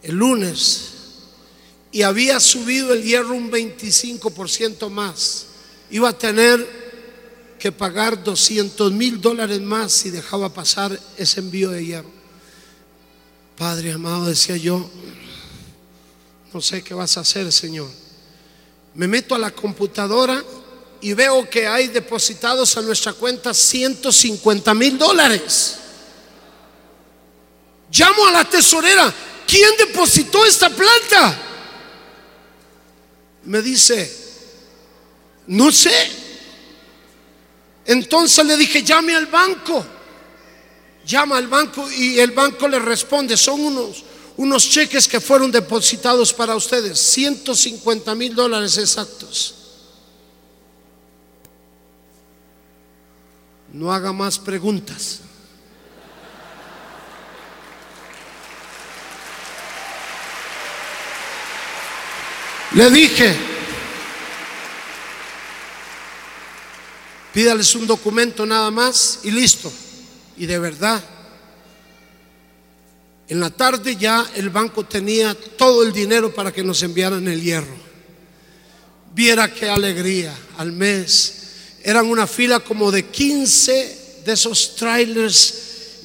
[0.02, 0.92] el lunes
[1.92, 5.46] y había subido el hierro un 25% más,
[5.90, 6.82] iba a tener
[7.58, 12.10] que pagar 200 mil dólares más si dejaba pasar ese envío de hierro.
[13.56, 14.90] Padre amado, decía yo,
[16.52, 17.88] no sé qué vas a hacer, Señor.
[18.94, 20.42] Me meto a la computadora
[21.00, 25.78] y veo que hay depositados a nuestra cuenta 150 mil dólares.
[27.90, 29.12] Llamo a la tesorera,
[29.52, 31.38] ¿quién depositó esta plata?
[33.44, 34.10] Me dice,
[35.48, 35.92] no sé.
[37.84, 39.84] Entonces le dije, llame al banco.
[41.04, 44.04] Llama al banco y el banco le responde, son unos,
[44.36, 49.56] unos cheques que fueron depositados para ustedes, 150 mil dólares exactos.
[53.72, 55.20] no haga más preguntas.
[62.74, 63.36] Le dije,
[67.34, 69.70] pídales un documento nada más y listo.
[70.38, 71.02] Y de verdad,
[73.28, 77.42] en la tarde ya el banco tenía todo el dinero para que nos enviaran el
[77.42, 77.76] hierro.
[79.14, 81.34] Viera qué alegría al mes.
[81.82, 85.54] Eran una fila como de 15 de esos trailers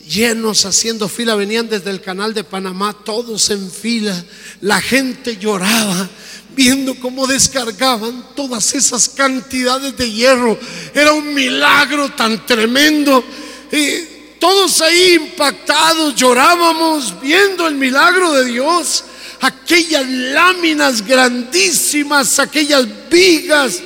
[0.05, 1.35] llenos haciendo fila.
[1.35, 4.21] Venían desde el canal de Panamá, todos en fila.
[4.59, 6.09] La gente lloraba
[6.57, 10.59] viendo cómo descargaban todas esas cantidades de hierro.
[10.91, 13.23] Era un milagro tan tremendo.
[13.71, 19.03] Y todos ahí impactados, llorábamos viendo el milagro de Dios.
[19.39, 23.79] Aquellas láminas grandísimas, aquellas vigas.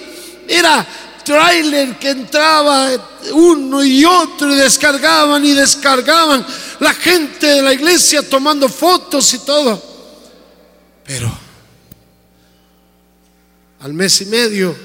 [0.47, 0.87] Era
[1.25, 2.89] trailer que entraba
[3.33, 6.45] uno y otro y descargaban y descargaban.
[6.79, 9.91] La gente de la iglesia tomando fotos y todo.
[11.05, 11.40] Pero
[13.81, 14.75] al mes y medio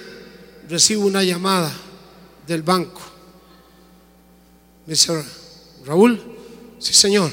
[0.68, 1.72] recibo una llamada
[2.46, 3.02] del banco.
[4.86, 5.12] Me dice,
[5.84, 6.20] Raúl,
[6.78, 7.30] sí señor.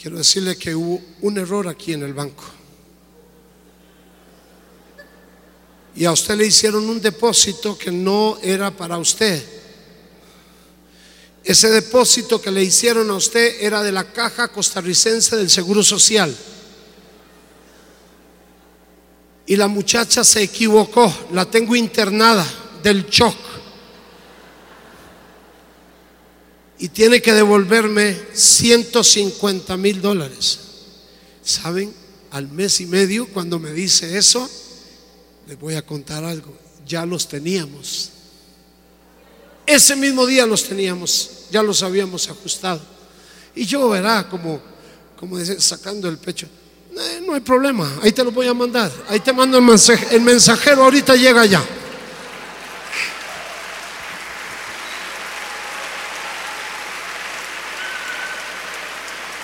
[0.00, 2.44] Quiero decirle que hubo un error aquí en el banco.
[5.94, 9.42] Y a usted le hicieron un depósito que no era para usted.
[11.42, 16.36] Ese depósito que le hicieron a usted era de la caja costarricense del Seguro Social.
[19.46, 22.46] Y la muchacha se equivocó, la tengo internada
[22.82, 23.36] del shock.
[26.78, 30.58] y tiene que devolverme 150 mil dólares.
[31.42, 31.92] ¿Saben?
[32.30, 34.48] Al mes y medio, cuando me dice eso,
[35.46, 36.56] les voy a contar algo.
[36.86, 38.10] Ya los teníamos.
[39.64, 42.80] Ese mismo día los teníamos, ya los habíamos ajustado.
[43.54, 44.60] Y yo verá como,
[45.18, 46.46] como sacando el pecho.
[46.98, 48.90] Eh, no hay problema, ahí te lo voy a mandar.
[49.08, 51.62] Ahí te mando el, mensaje, el mensajero, ahorita llega ya.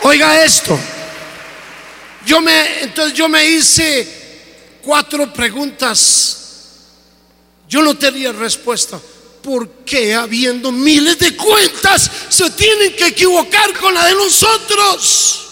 [0.04, 0.78] Oiga esto.
[2.24, 6.38] Yo me, entonces yo me hice cuatro preguntas.
[7.68, 8.98] Yo no tenía respuesta.
[9.42, 15.51] ¿Por qué habiendo miles de cuentas se tienen que equivocar con la de nosotros?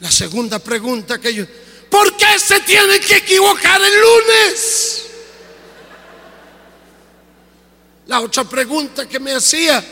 [0.00, 1.44] La segunda pregunta que yo,
[1.90, 5.06] ¿por qué se tienen que equivocar el lunes?
[8.06, 9.82] La otra pregunta que me hacía,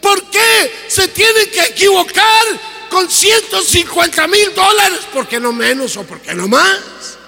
[0.00, 2.44] ¿Por qué se tienen que equivocar
[2.88, 5.00] con 150 mil dólares?
[5.12, 7.18] ¿Por qué no menos o por qué no más?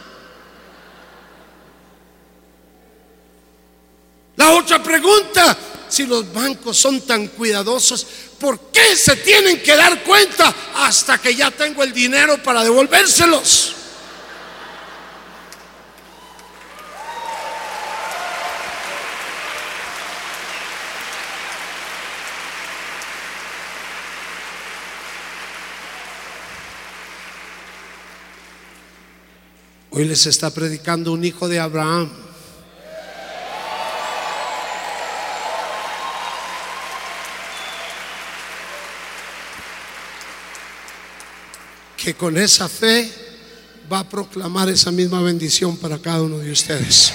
[4.36, 5.56] La otra pregunta,
[5.88, 8.06] si los bancos son tan cuidadosos,
[8.43, 13.76] ¿por qué se tienen que dar cuenta hasta que ya tengo el dinero para devolvérselos?
[29.90, 32.32] Hoy les está predicando un hijo de Abraham.
[42.03, 43.09] Que con esa fe
[43.90, 47.12] va a proclamar esa misma bendición para cada uno de ustedes.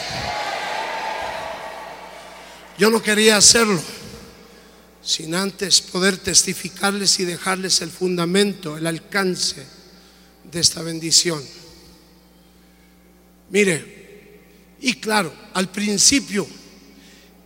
[2.77, 3.81] Yo no quería hacerlo
[5.01, 9.65] sin antes poder testificarles y dejarles el fundamento, el alcance
[10.49, 11.43] de esta bendición.
[13.49, 14.39] Mire,
[14.79, 16.47] y claro, al principio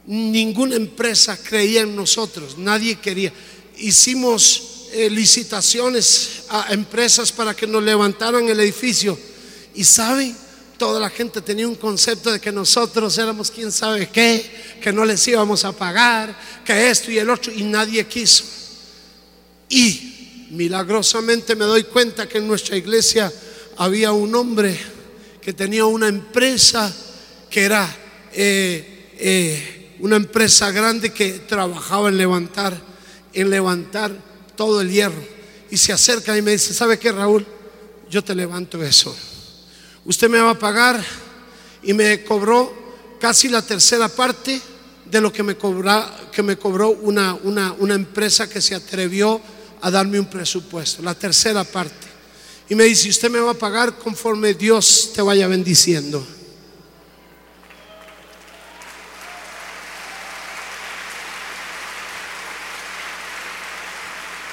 [0.05, 3.33] ninguna empresa creía en nosotros, nadie quería.
[3.77, 9.17] Hicimos eh, licitaciones a empresas para que nos levantaran el edificio
[9.73, 10.35] y saben,
[10.77, 15.05] toda la gente tenía un concepto de que nosotros éramos quién sabe qué, que no
[15.05, 16.35] les íbamos a pagar,
[16.65, 18.43] que esto y el otro, y nadie quiso.
[19.69, 23.31] Y milagrosamente me doy cuenta que en nuestra iglesia
[23.77, 24.77] había un hombre
[25.41, 26.93] que tenía una empresa
[27.49, 27.87] que era
[28.33, 32.79] eh, eh, una empresa grande que trabajaba en levantar,
[33.33, 35.21] en levantar todo el hierro.
[35.69, 37.45] Y se acerca y me dice, ¿sabe qué, Raúl?
[38.09, 39.15] Yo te levanto eso.
[40.05, 41.03] Usted me va a pagar
[41.83, 42.73] y me cobró
[43.19, 44.61] casi la tercera parte
[45.05, 45.55] de lo que me,
[46.31, 49.39] que me cobró una, una, una empresa que se atrevió
[49.81, 52.07] a darme un presupuesto, la tercera parte.
[52.69, 56.25] Y me dice, usted me va a pagar conforme Dios te vaya bendiciendo.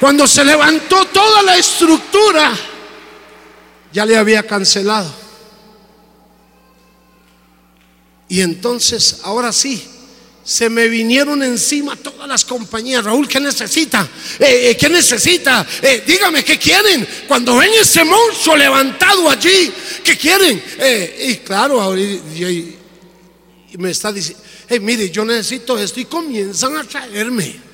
[0.00, 2.52] Cuando se levantó toda la estructura,
[3.92, 5.12] ya le había cancelado.
[8.28, 9.82] Y entonces, ahora sí,
[10.44, 13.04] se me vinieron encima todas las compañías.
[13.04, 14.08] Raúl, ¿qué necesita?
[14.38, 15.66] Eh, eh, ¿Qué necesita?
[15.82, 17.06] Eh, dígame, ¿qué quieren?
[17.26, 19.72] Cuando ven ese monstruo levantado allí,
[20.04, 20.62] ¿qué quieren?
[21.26, 22.00] y claro, ahora
[23.78, 24.42] me está diciendo,
[24.80, 27.67] mire, yo necesito esto y comienzan a traerme.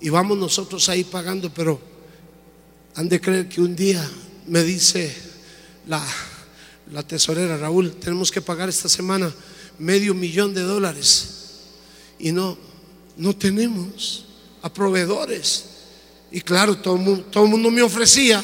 [0.00, 1.80] Y vamos nosotros ahí pagando, pero
[2.94, 4.08] han de creer que un día
[4.46, 5.14] me dice
[5.86, 6.04] la,
[6.92, 9.32] la tesorera, Raúl, tenemos que pagar esta semana
[9.78, 11.28] medio millón de dólares.
[12.18, 12.56] Y no,
[13.16, 14.24] no tenemos
[14.62, 15.64] a proveedores.
[16.32, 18.42] Y claro, todo el mundo, todo mundo me ofrecía.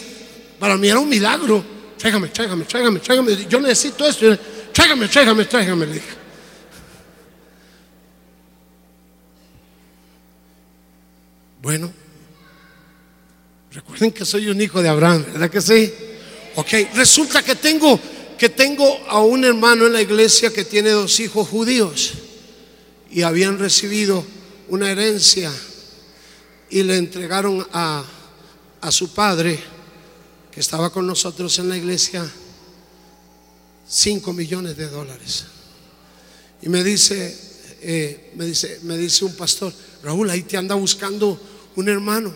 [0.58, 1.64] Para mí era un milagro.
[1.98, 3.46] Tráigame, tráigame, tráigame, tráigame.
[3.48, 4.36] Yo necesito esto.
[4.72, 5.86] Tráigame, tráigame, tráigame.
[5.86, 6.15] Le dije.
[11.66, 11.92] Bueno,
[13.72, 15.92] recuerden que soy un hijo de Abraham, ¿verdad que sí?
[16.54, 17.98] Ok, resulta que tengo
[18.38, 22.12] que tengo a un hermano en la iglesia que tiene dos hijos judíos
[23.10, 24.24] y habían recibido
[24.68, 25.52] una herencia
[26.70, 28.04] y le entregaron a,
[28.80, 29.58] a su padre
[30.52, 32.24] que estaba con nosotros en la iglesia
[33.88, 35.46] 5 millones de dólares.
[36.62, 37.36] Y me dice,
[37.82, 39.72] eh, me dice, me dice un pastor,
[40.04, 42.32] Raúl, ahí te anda buscando un hermano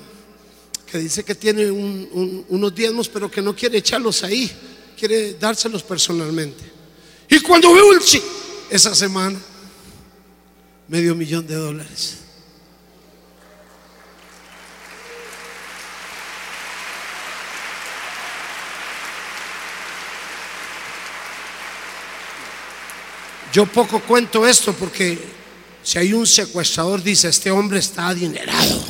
[0.91, 4.51] que dice que tiene unos diezmos, pero que no quiere echarlos ahí
[5.01, 6.63] quiere dárselos personalmente.
[7.31, 8.27] Y cuando veo el chico,
[8.69, 9.39] esa semana,
[10.89, 12.17] medio millón de dólares.
[23.55, 25.19] Yo poco cuento esto porque
[25.83, 28.85] si hay un secuestrador, dice, este hombre está adinerado,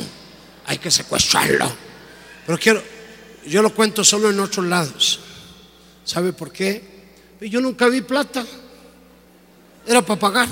[0.65, 1.71] hay que secuestrarlo.
[2.45, 2.81] Pero quiero,
[3.45, 5.19] yo lo cuento solo en otros lados.
[6.03, 6.83] ¿Sabe por qué?
[7.41, 8.45] Yo nunca vi plata.
[9.85, 10.47] Era para pagar.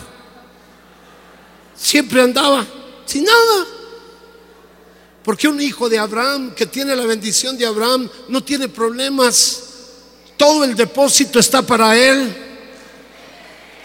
[1.75, 2.65] Siempre andaba
[3.05, 3.65] sin nada.
[5.23, 9.63] Porque un hijo de Abraham que tiene la bendición de Abraham no tiene problemas.
[10.37, 12.35] Todo el depósito está para él.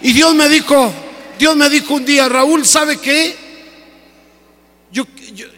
[0.00, 0.92] Y Dios me dijo,
[1.38, 3.43] Dios me dijo un día, Raúl, ¿sabe qué?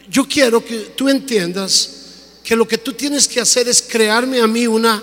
[0.08, 1.90] Yo, quiero que tú entiendas
[2.42, 5.02] que lo que tú tienes que hacer es crearme a mí una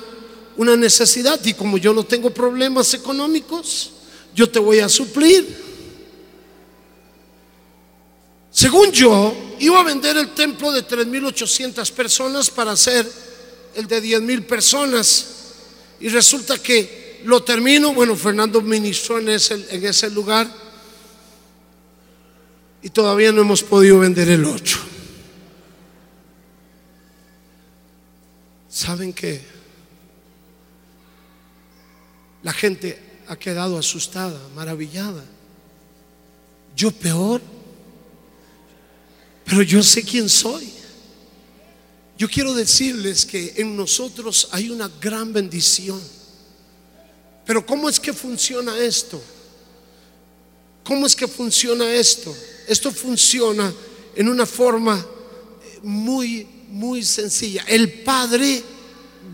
[0.56, 3.92] una necesidad y como yo no tengo problemas económicos,
[4.36, 5.74] yo te voy a suplir.
[8.52, 13.10] Según yo, iba a vender el templo de 3.800 personas para hacer
[13.76, 15.26] el de 10.000 personas.
[16.00, 20.63] Y resulta que lo termino, bueno, Fernando ministró en ese lugar
[22.84, 24.78] y todavía no hemos podido vender el 8.
[28.68, 29.42] ¿Saben qué?
[32.44, 35.24] La gente ha quedado asustada, maravillada.
[36.76, 37.42] Yo peor.
[39.46, 40.70] Pero yo sé quién soy.
[42.18, 46.02] Yo quiero decirles que en nosotros hay una gran bendición.
[47.46, 49.22] Pero ¿cómo es que funciona esto?
[50.84, 52.36] ¿Cómo es que funciona esto?
[52.68, 53.74] Esto funciona
[54.16, 55.06] en una forma
[55.84, 57.64] muy, muy sencilla.
[57.68, 58.62] El Padre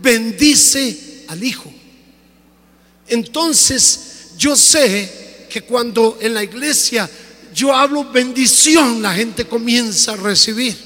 [0.02, 1.72] bendice al Hijo.
[3.08, 7.10] Entonces yo sé que cuando en la iglesia
[7.54, 10.76] yo hablo bendición, la gente comienza a recibir.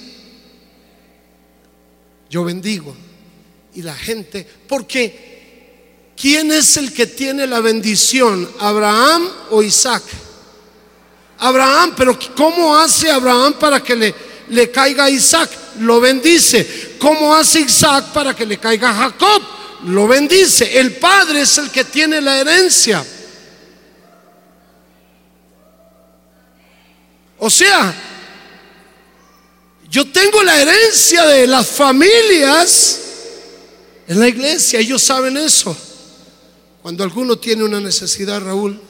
[2.30, 2.96] Yo bendigo.
[3.74, 8.48] Y la gente, porque ¿quién es el que tiene la bendición?
[8.60, 10.02] ¿Abraham o Isaac?
[11.38, 14.14] Abraham, pero ¿cómo hace Abraham para que le,
[14.48, 15.50] le caiga Isaac?
[15.80, 16.96] Lo bendice.
[16.98, 19.42] ¿Cómo hace Isaac para que le caiga Jacob?
[19.84, 20.78] lo bendice.
[20.78, 23.04] El padre es el que tiene la herencia.
[27.38, 27.94] O sea,
[29.90, 33.00] yo tengo la herencia de las familias
[34.06, 35.76] en la iglesia, ellos saben eso.
[36.82, 38.80] Cuando alguno tiene una necesidad, Raúl,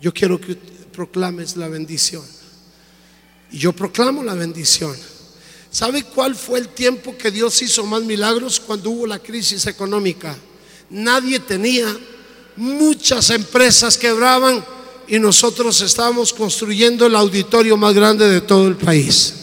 [0.00, 2.24] yo quiero que proclames la bendición.
[3.50, 4.96] Y yo proclamo la bendición.
[5.70, 10.36] ¿Sabe cuál fue el tiempo que Dios hizo más milagros cuando hubo la crisis económica?
[10.90, 11.96] Nadie tenía,
[12.56, 14.64] muchas empresas quebraban
[15.06, 19.34] y nosotros estábamos construyendo el auditorio más grande de todo el país.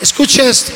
[0.00, 0.72] Escuche esto.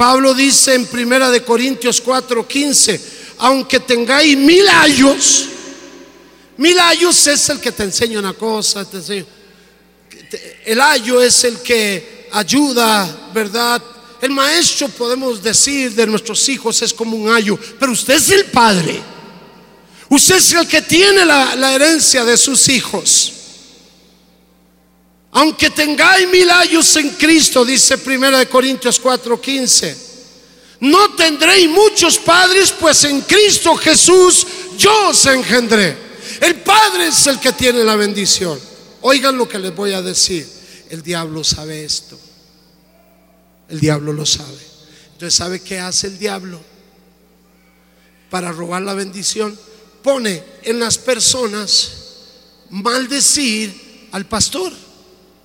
[0.00, 2.98] Pablo dice en Primera de Corintios 4:15,
[3.36, 5.44] aunque tengáis mil años,
[6.56, 9.26] mil años es el que te enseña una cosa, te enseña.
[10.64, 13.82] El ayo es el que ayuda, ¿verdad?
[14.22, 18.46] El maestro, podemos decir, de nuestros hijos es como un ayo, pero usted es el
[18.46, 19.02] padre.
[20.08, 23.39] Usted es el que tiene la herencia de sus hijos.
[25.32, 29.96] Aunque tengáis mil años en Cristo, dice 1 Corintios 4:15,
[30.80, 34.46] no tendréis muchos padres, pues en Cristo Jesús
[34.76, 35.96] yo os engendré.
[36.40, 38.58] El Padre es el que tiene la bendición.
[39.02, 40.48] Oigan lo que les voy a decir.
[40.88, 42.18] El diablo sabe esto.
[43.68, 44.58] El diablo lo sabe.
[45.12, 46.60] Entonces, ¿sabe qué hace el diablo?
[48.30, 49.58] Para robar la bendición,
[50.02, 51.92] pone en las personas
[52.70, 54.72] maldecir al pastor.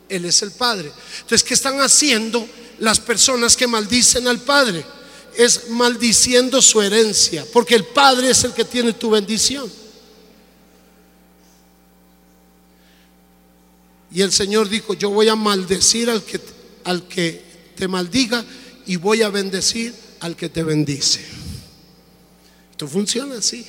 [0.10, 0.92] Él es el Padre.
[1.22, 2.48] Entonces, ¿qué están haciendo
[2.80, 4.86] las personas que maldicen al Padre?
[5.36, 9.72] Es maldiciendo su herencia, porque el Padre es el que tiene tu bendición.
[14.12, 16.40] Y el Señor dijo, yo voy a maldecir al que,
[16.86, 17.44] al que
[17.76, 18.46] te maldiga
[18.86, 21.20] y voy a bendecir al que te bendice.
[22.72, 23.66] Esto funciona así.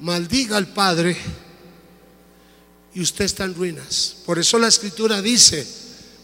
[0.00, 1.16] Maldiga al Padre
[2.94, 4.16] y usted está en ruinas.
[4.26, 5.66] Por eso la escritura dice,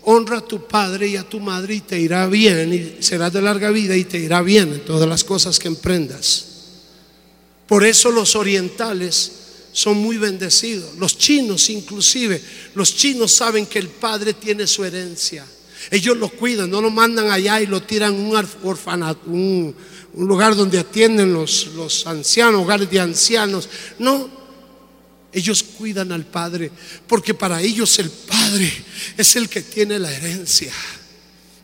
[0.02, 3.42] honra a tu padre y a tu madre y te irá bien, y serás de
[3.42, 6.46] larga vida y te irá bien en todas las cosas que emprendas.
[7.66, 9.32] Por eso los orientales
[9.72, 12.42] son muy bendecidos, los chinos inclusive,
[12.74, 15.44] los chinos saben que el padre tiene su herencia.
[15.90, 19.74] Ellos lo cuidan, no lo mandan allá y lo tiran en un orfanato, un,
[20.14, 23.68] un lugar donde atienden los, los ancianos, hogares de ancianos.
[23.98, 24.37] No,
[25.32, 26.70] ellos cuidan al Padre,
[27.06, 28.72] porque para ellos el Padre
[29.16, 30.72] es el que tiene la herencia.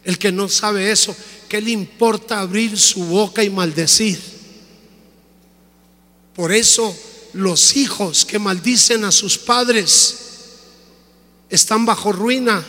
[0.04, 1.16] El que no sabe eso,
[1.48, 4.18] ¿qué le importa abrir su boca y maldecir?
[6.34, 6.94] Por eso
[7.32, 10.16] los hijos que maldicen a sus padres
[11.48, 12.64] están bajo ruina.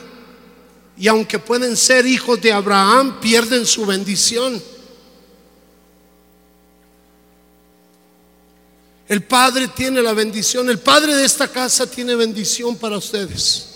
[0.98, 4.62] Y aunque pueden ser hijos de Abraham, pierden su bendición.
[9.08, 10.68] El Padre tiene la bendición.
[10.70, 13.72] El Padre de esta casa tiene bendición para ustedes.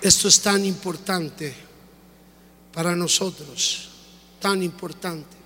[0.00, 1.54] Esto es tan importante
[2.72, 3.90] para nosotros,
[4.40, 5.36] tan importante.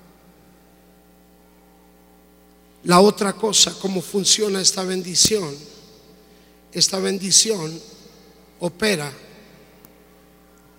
[2.85, 5.72] La otra cosa, cómo funciona esta bendición
[6.73, 7.81] esta bendición
[8.61, 9.13] opera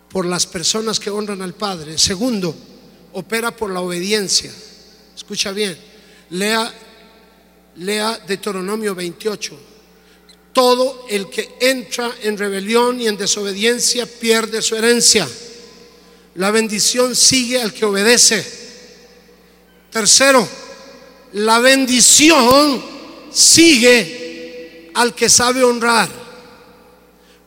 [0.10, 1.98] por las personas que honran al Padre.
[1.98, 2.56] Segundo,
[3.14, 4.52] opera por la obediencia.
[5.16, 5.78] Escucha bien,
[6.32, 6.72] lea,
[7.78, 9.60] lea Deuteronomio 28.
[10.54, 15.28] Todo el que entra en rebelión y en desobediencia pierde su herencia.
[16.36, 18.46] La bendición sigue al que obedece.
[19.92, 20.48] Tercero,
[21.34, 22.84] la bendición
[23.32, 24.23] sigue
[24.94, 26.10] al que sabe honrar.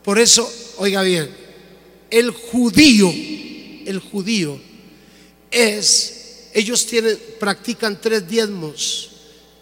[0.02, 1.30] Por eso, oiga bien,
[2.10, 4.58] el judío, el judío
[5.50, 9.10] es, ellos tienen, practican tres diezmos,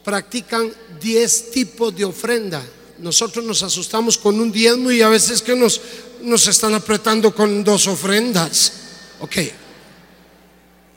[0.05, 2.63] practican diez tipos de ofrenda.
[2.99, 5.81] Nosotros nos asustamos con un diezmo y a veces que nos,
[6.23, 8.73] nos están apretando con dos ofrendas.
[9.21, 9.37] Ok,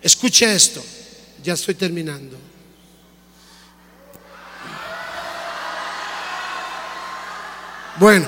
[0.02, 0.84] escuche esto,
[1.44, 2.47] ya estoy terminando.
[8.00, 8.28] Bueno,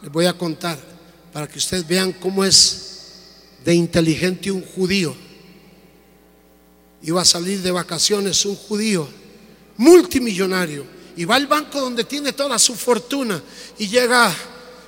[0.00, 0.78] les voy a contar
[1.30, 2.86] para que ustedes vean cómo es
[3.62, 5.14] de inteligente un judío.
[7.02, 9.06] Iba a salir de vacaciones un judío
[9.76, 13.42] multimillonario y va al banco donde tiene toda su fortuna
[13.78, 14.34] y llega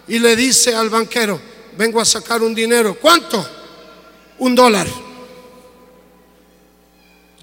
[0.09, 1.39] y le dice al banquero,
[1.77, 2.97] vengo a sacar un dinero.
[2.99, 3.47] ¿Cuánto?
[4.39, 4.87] Un dólar.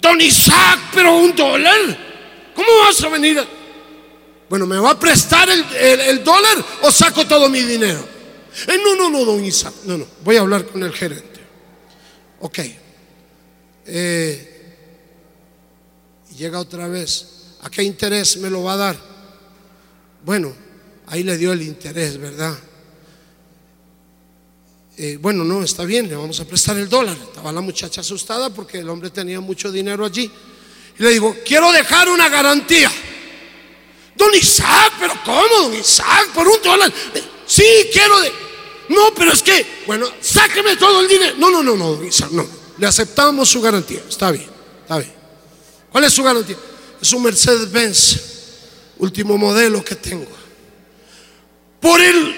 [0.01, 2.51] Don Isaac, pero un dólar.
[2.55, 3.58] ¿Cómo vas a venir?
[4.49, 8.03] Bueno, ¿me va a prestar el, dólar o saco todo mi dinero?
[8.67, 9.73] Eh, no, no, no, don Isaac.
[9.85, 11.39] No, no, voy a hablar con el gerente.
[12.39, 12.59] Ok.
[13.85, 14.75] Eh,
[16.35, 17.27] llega otra vez.
[17.61, 18.97] ¿A qué interés me lo va a dar?
[20.25, 20.53] Bueno,
[21.07, 22.57] ahí le dio el interés, ¿verdad?
[24.97, 27.17] Eh, bueno, no, está bien, le vamos a prestar el dólar.
[27.21, 30.29] Estaba la muchacha asustada porque el hombre tenía mucho dinero allí.
[30.97, 32.91] Y le digo, quiero dejar una garantía.
[34.19, 36.33] Don Isaac, pero ¿cómo, don Isaac?
[36.33, 36.91] Por un dólar.
[37.47, 37.63] Sí,
[37.93, 38.29] quiero de.
[38.89, 41.35] No, pero es que, bueno, sáqueme todo el dinero.
[41.37, 42.45] No, no, no, no, don Isaac, no.
[42.77, 44.49] Le aceptamos su garantía, está bien.
[44.81, 45.13] Está bien.
[45.89, 46.57] ¿Cuál es su garantía?
[47.01, 48.19] Es un Mercedes-Benz,
[48.97, 50.27] último modelo que tengo.
[51.79, 52.35] Por él,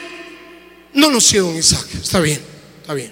[0.94, 1.88] no lo sé, don Isaac.
[1.96, 2.44] Está bien,
[2.80, 3.12] está bien.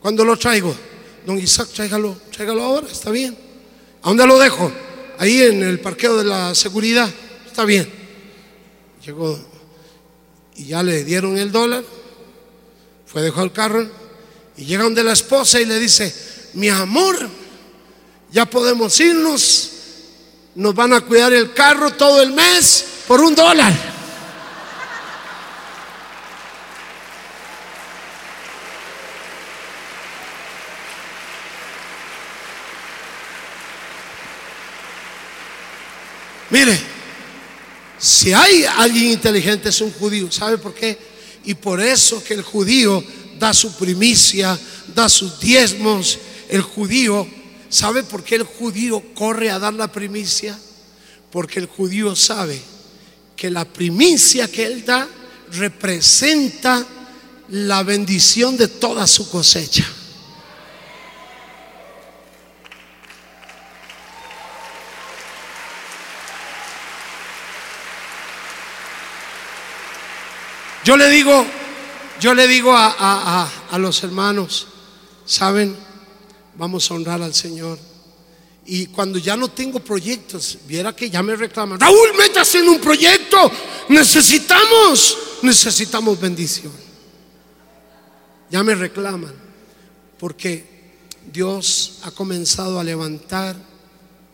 [0.00, 0.76] Cuando lo traigo,
[1.24, 3.38] don Isaac, tráigalo, tráigalo ahora, está bien.
[4.02, 4.70] ¿A dónde lo dejo?
[5.20, 7.06] Ahí en el parqueo de la seguridad,
[7.46, 7.86] está bien.
[9.04, 9.38] Llegó
[10.56, 11.84] y ya le dieron el dólar,
[13.04, 13.86] fue dejó el carro
[14.56, 16.14] y llega donde la esposa y le dice,
[16.54, 17.28] mi amor,
[18.32, 19.70] ya podemos irnos,
[20.54, 23.74] nos van a cuidar el carro todo el mes por un dólar.
[36.50, 36.78] Mire,
[37.98, 40.98] si hay alguien inteligente es un judío, ¿sabe por qué?
[41.44, 43.02] Y por eso que el judío
[43.38, 44.58] da su primicia,
[44.94, 46.18] da sus diezmos,
[46.48, 47.26] el judío,
[47.68, 50.58] ¿sabe por qué el judío corre a dar la primicia?
[51.30, 52.60] Porque el judío sabe
[53.36, 55.08] que la primicia que él da
[55.52, 56.86] representa
[57.48, 59.84] la bendición de toda su cosecha.
[70.90, 71.46] Yo le digo,
[72.20, 73.48] yo le digo a,
[73.78, 74.66] los hermanos,
[75.24, 75.76] ¿saben?
[76.56, 77.78] Vamos a honrar al Señor.
[78.66, 82.80] Y cuando ya no tengo proyectos, viera que ya me reclaman, Raúl, métase en un
[82.80, 83.52] proyecto.
[83.90, 86.72] Necesitamos, necesitamos bendición.
[88.50, 89.32] Ya me reclaman,
[90.18, 90.90] porque
[91.32, 93.54] Dios ha comenzado a levantar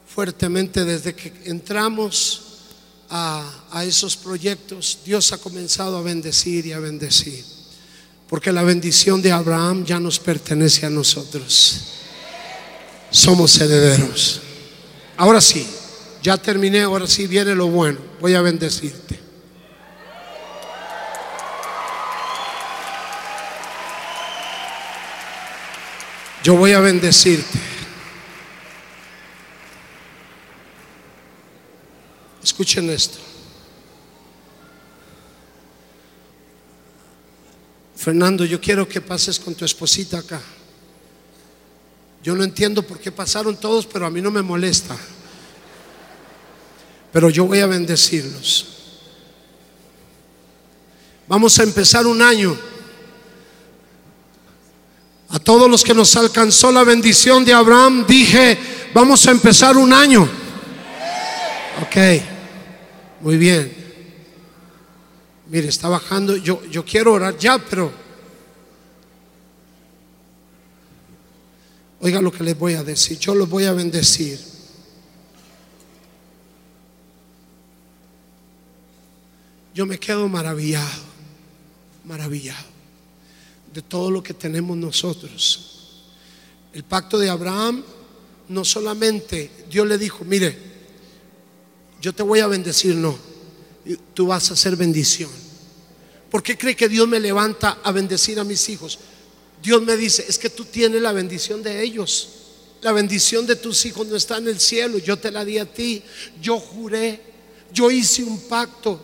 [0.09, 2.46] fuertemente desde que entramos
[3.11, 4.99] a, esos proyectos.
[5.05, 7.45] Dios ha comenzado a bendecir y a bendecir,
[8.29, 11.93] porque la bendición de Abraham ya nos pertenece a nosotros
[13.11, 14.41] somos herederos.
[15.17, 15.67] Ahora sí,
[16.23, 17.99] ya terminé, ahora sí viene lo bueno.
[18.21, 19.19] Voy a bendecirte.
[26.43, 27.76] Yo voy a bendecirte.
[32.47, 33.19] Escuchen esto.
[37.97, 40.41] Fernando, yo quiero que pases con tu esposita acá.
[42.23, 44.97] Yo no entiendo por qué pasaron todos, pero a mí no me molesta.
[47.13, 48.67] Pero yo voy a bendecirlos.
[51.27, 52.57] Vamos a empezar un año.
[55.31, 58.57] A todos los que nos alcanzó la bendición de Abraham, dije,
[58.95, 60.29] vamos a empezar un año.
[61.83, 62.36] Ok,
[63.27, 63.73] muy bien.
[65.49, 66.37] Mire, está bajando.
[66.37, 67.93] Yo, yo quiero orar ya, pero
[72.03, 73.19] Oiga lo que les voy a decir.
[73.19, 74.39] Yo los voy a bendecir.
[79.75, 81.03] Yo me quedo maravillado,
[82.05, 82.65] maravillado
[83.75, 86.05] de todo lo que tenemos nosotros.
[86.73, 87.83] El pacto de Abraham,
[88.51, 90.76] no solamente Dios le dijo, mire,
[92.07, 93.19] yo te voy a bendecir, no,
[94.15, 95.29] tú vas a ser bendición.
[96.31, 99.01] ¿Por qué cree que Dios me levanta a bendecir a mis hijos?
[99.61, 102.29] Dios me dice, es que tú tienes la bendición de ellos.
[102.81, 105.67] La bendición de tus hijos no está en el cielo, yo te la di a
[105.67, 106.01] ti.
[106.41, 107.21] Yo juré,
[107.73, 109.01] yo hice un pacto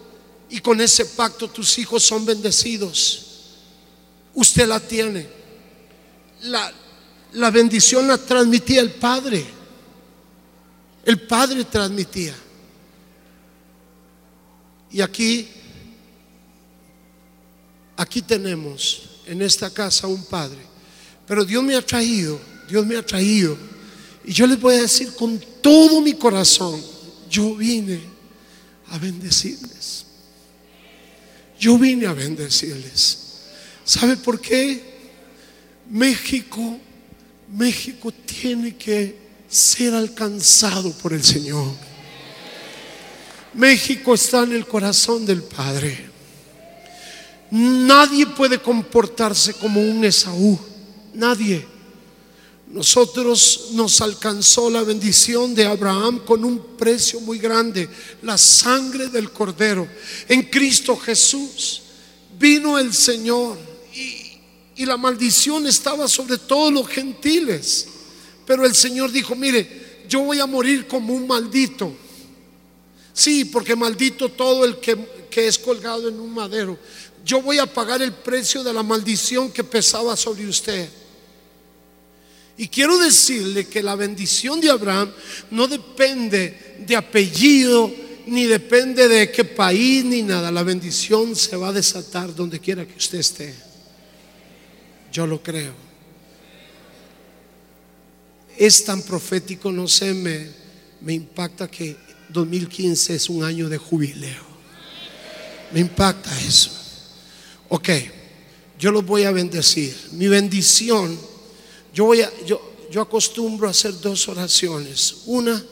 [0.48, 3.56] y con ese pacto tus hijos son bendecidos.
[4.32, 5.26] Usted la tiene.
[6.42, 6.72] La,
[7.32, 9.44] la bendición la transmitía el Padre.
[11.04, 12.36] El Padre transmitía.
[14.92, 15.48] Y aquí,
[17.96, 20.58] aquí tenemos en esta casa un padre.
[21.26, 22.38] Pero Dios me ha traído,
[22.68, 23.56] Dios me ha traído.
[24.24, 26.80] Y yo les voy a decir con todo mi corazón,
[27.30, 28.00] yo vine
[28.88, 30.04] a bendecirles.
[31.58, 33.18] Yo vine a bendecirles.
[33.84, 34.92] ¿Sabe por qué?
[35.88, 36.78] México,
[37.50, 39.16] México tiene que
[39.48, 41.91] ser alcanzado por el Señor.
[43.54, 46.10] México está en el corazón del Padre.
[47.50, 50.58] Nadie puede comportarse como un Esaú.
[51.14, 51.66] Nadie.
[52.68, 57.86] Nosotros nos alcanzó la bendición de Abraham con un precio muy grande,
[58.22, 59.86] la sangre del Cordero.
[60.26, 61.82] En Cristo Jesús
[62.38, 63.58] vino el Señor
[63.94, 64.38] y,
[64.76, 67.88] y la maldición estaba sobre todos los gentiles.
[68.46, 71.94] Pero el Señor dijo, mire, yo voy a morir como un maldito.
[73.12, 76.78] Sí, porque maldito todo el que, que es colgado en un madero
[77.24, 80.88] yo voy a pagar el precio de la maldición que pesaba sobre usted.
[82.56, 85.10] Y quiero decirle que la bendición de Abraham
[85.50, 87.92] no depende de apellido,
[88.26, 90.50] ni depende de qué país, ni nada.
[90.50, 93.54] La bendición se va a desatar donde quiera que usted esté.
[95.10, 95.74] Yo lo creo.
[98.56, 100.48] Es tan profético, no sé, me,
[101.00, 101.96] me impacta que
[102.32, 104.52] 2015 es un año de jubileo.
[105.72, 106.70] Me impacta eso.
[107.68, 107.88] Ok,
[108.78, 109.96] yo los voy a bendecir.
[110.12, 111.18] Mi bendición,
[111.94, 112.60] yo voy a, yo,
[112.90, 115.16] yo acostumbro a hacer dos oraciones.
[115.26, 115.62] Una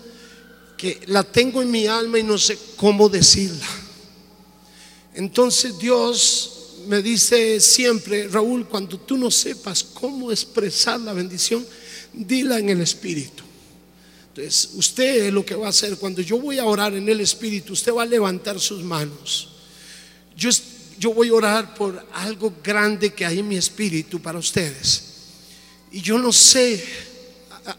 [0.77, 3.67] que la tengo en mi alma y no sé cómo decirla.
[5.15, 11.67] Entonces Dios me dice siempre, Raúl, cuando tú no sepas cómo expresar la bendición,
[12.13, 13.50] dila en el Espíritu.
[14.31, 17.73] Entonces, usted lo que va a hacer cuando yo voy a orar en el Espíritu,
[17.73, 19.49] usted va a levantar sus manos.
[20.37, 20.51] Yo,
[20.99, 25.03] yo voy a orar por algo grande que hay en mi espíritu para ustedes.
[25.91, 26.85] Y yo no sé,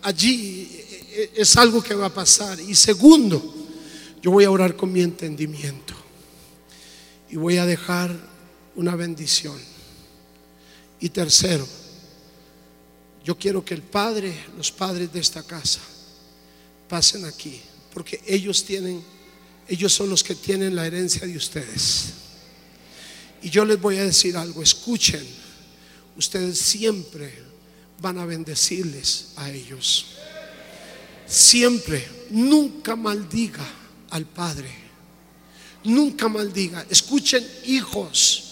[0.01, 2.59] allí e, e, es algo que va a pasar.
[2.59, 3.41] Y segundo,
[4.21, 5.93] yo voy a orar con mi entendimiento.
[7.29, 8.13] Y voy a dejar
[8.75, 9.57] una bendición.
[10.99, 11.65] Y tercero,
[13.23, 15.79] yo quiero que el Padre, los padres de esta casa,
[16.91, 17.57] pasen aquí,
[17.93, 19.01] porque ellos tienen,
[19.65, 22.07] ellos son los que tienen la herencia de ustedes.
[23.41, 25.25] Y yo les voy a decir algo, escuchen,
[26.17, 27.33] ustedes siempre
[28.01, 30.17] van a bendecirles a ellos.
[31.25, 33.65] Siempre, nunca maldiga
[34.09, 34.69] al Padre.
[35.85, 36.85] Nunca maldiga.
[36.89, 38.43] Escuchen, hijos,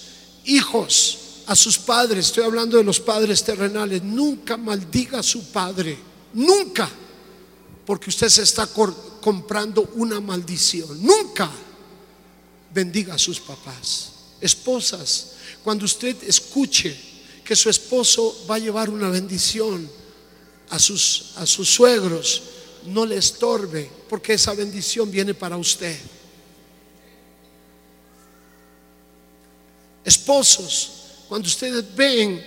[0.45, 5.97] hijos, a sus padres, estoy hablando de los padres terrenales, nunca maldiga a su padre.
[6.33, 6.89] Nunca.
[7.89, 8.69] Porque usted se está
[9.19, 11.01] comprando una maldición.
[11.01, 11.49] Nunca
[12.71, 14.11] bendiga a sus papás.
[14.39, 15.31] Esposas,
[15.63, 16.95] cuando usted escuche
[17.43, 19.89] que su esposo va a llevar una bendición
[20.69, 22.43] a sus, a sus suegros,
[22.85, 25.97] no le estorbe, porque esa bendición viene para usted.
[30.05, 30.91] Esposos,
[31.27, 32.45] cuando ustedes ven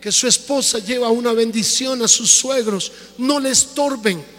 [0.00, 4.33] que su esposa lleva una bendición a sus suegros, no le estorben,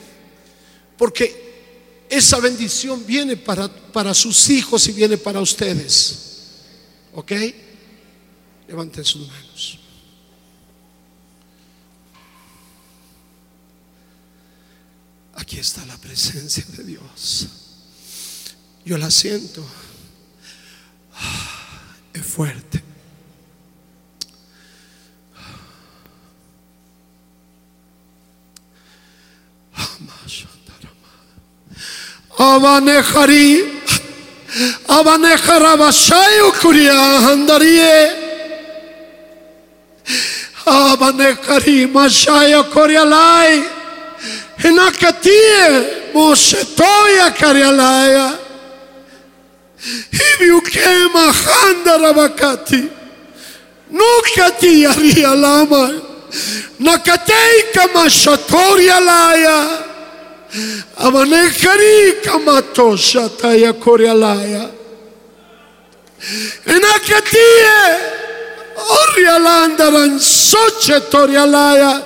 [0.98, 6.20] porque esa bendición viene para, para sus hijos y viene para ustedes.
[7.14, 7.32] ¿Ok?
[8.68, 9.80] Levanten sus manos.
[15.36, 17.48] Aquí está la presencia de Dios.
[18.86, 19.66] Yo la siento.
[22.14, 22.86] Es fuerte.
[32.40, 33.48] আমান খারি
[34.98, 37.96] আবানে খারা বাসায়ও করিয়া হান্দারিয়ে
[40.84, 43.52] আবানে খারি মাসায় করিয়া লাই
[44.62, 45.64] হেনা কাতিয়ে
[46.14, 48.28] মোশে তোয়া করিয়া Laya
[50.18, 52.84] hivi ukema handara wakati
[53.92, 55.84] nukati yarialama
[56.80, 59.85] nakatei kama shatori alaya
[60.98, 64.72] Amanekari kamatosha taya korealaya.
[66.66, 68.00] Enakatie
[69.02, 72.04] orialanda ransoche torialaya.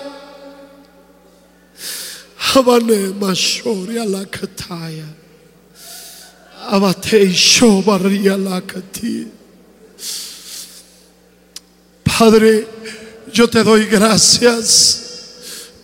[2.55, 5.05] Abane mashoria la kataya.
[6.71, 9.27] Abate shobaria la kati.
[12.03, 12.67] Padre,
[13.31, 15.08] yo te doy gracias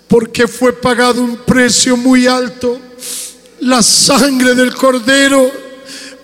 [0.08, 2.80] porque fue pagado un precio muy alto,
[3.62, 5.52] la sangre del cordero,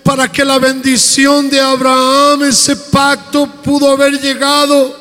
[0.02, 4.96] para que la bendición de Abraham, ese pacto, pudo haber llegado,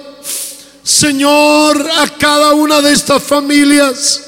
[0.83, 4.21] Señor, a cada una de estas familias.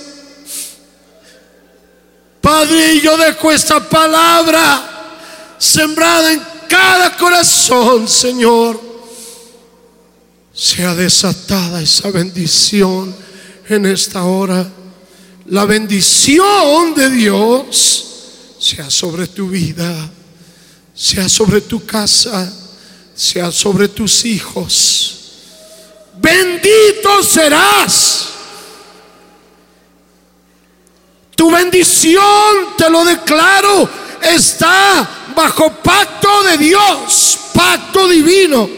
[2.41, 4.89] Padre, yo dejo esta palabra
[5.57, 8.79] sembrada en cada corazón, Señor.
[10.53, 13.22] Sea desatada esa bendición
[13.69, 14.69] en esta hora.
[15.45, 18.05] La bendición de Dios
[18.59, 20.09] sea sobre tu vida,
[20.95, 22.51] sea sobre tu casa,
[23.15, 25.19] sea sobre tus hijos.
[26.19, 28.29] Bendito serás.
[31.35, 33.89] Tu bendición, te lo declaro,
[34.21, 38.69] está bajo pacto de Dios, pacto divino.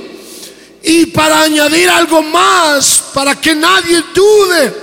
[0.82, 4.74] Y para añadir algo más, para que nadie dude,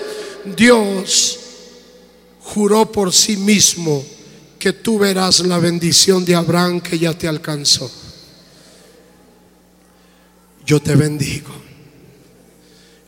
[0.56, 1.38] Dios
[2.40, 4.02] juró por sí mismo
[4.58, 7.92] que tú verás la bendición de Abraham que ya te alcanzó.
[10.64, 11.52] Yo te bendigo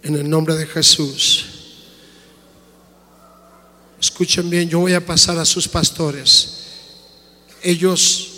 [0.02, 1.46] en el nombre de Jesús.
[3.98, 6.66] escuchen bien, yo voy a pasar a sus pastores.
[7.62, 8.28] Ellos,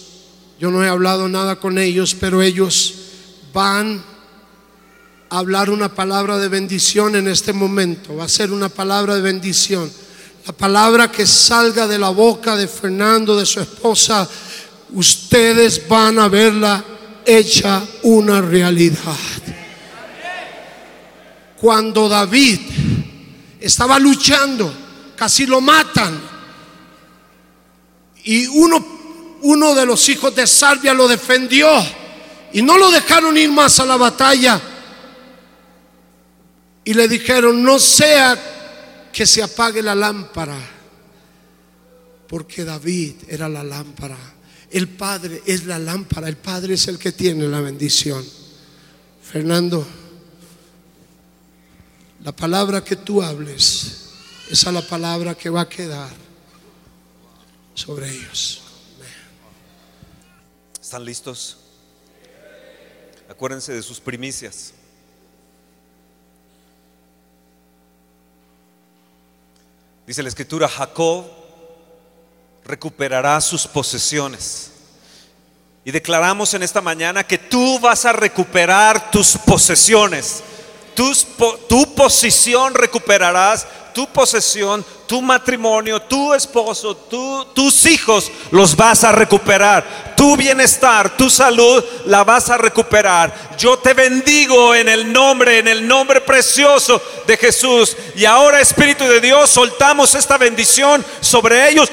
[0.60, 2.94] yo no he hablado nada con ellos, pero ellos
[3.52, 4.15] van
[5.30, 8.16] hablar una palabra de bendición en este momento.
[8.16, 9.90] Va a ser una palabra de bendición.
[10.46, 14.28] La palabra que salga de la boca de Fernando, de su esposa,
[14.92, 16.84] ustedes van a verla
[17.24, 19.16] hecha una realidad.
[21.60, 22.60] Cuando David
[23.60, 24.72] estaba luchando,
[25.16, 26.20] casi lo matan.
[28.22, 28.86] Y uno,
[29.42, 31.68] uno de los hijos de Salvia lo defendió
[32.52, 34.60] y no lo dejaron ir más a la batalla.
[36.86, 38.38] Y le dijeron, no sea
[39.12, 40.56] que se apague la lámpara,
[42.28, 44.16] porque David era la lámpara.
[44.70, 48.24] El Padre es la lámpara, el Padre es el que tiene la bendición.
[49.20, 49.84] Fernando,
[52.22, 54.10] la palabra que tú hables,
[54.48, 56.14] esa es la palabra que va a quedar
[57.74, 58.62] sobre ellos.
[60.80, 61.56] ¿Están listos?
[63.28, 64.72] Acuérdense de sus primicias.
[70.06, 71.24] Dice la escritura, Jacob
[72.64, 74.70] recuperará sus posesiones.
[75.84, 80.42] Y declaramos en esta mañana que tú vas a recuperar tus posesiones.
[80.96, 83.66] Tu posición recuperarás,
[83.96, 86.96] tu posesión, tu matrimonio, tu esposo,
[87.54, 90.14] tus hijos los vas a recuperar.
[90.16, 93.32] Tu bienestar, tu salud la vas a recuperar.
[93.56, 97.96] Yo te bendigo en el nombre, en el nombre precioso de Jesús.
[98.16, 101.90] Y ahora Espíritu de Dios, soltamos esta bendición sobre ellos.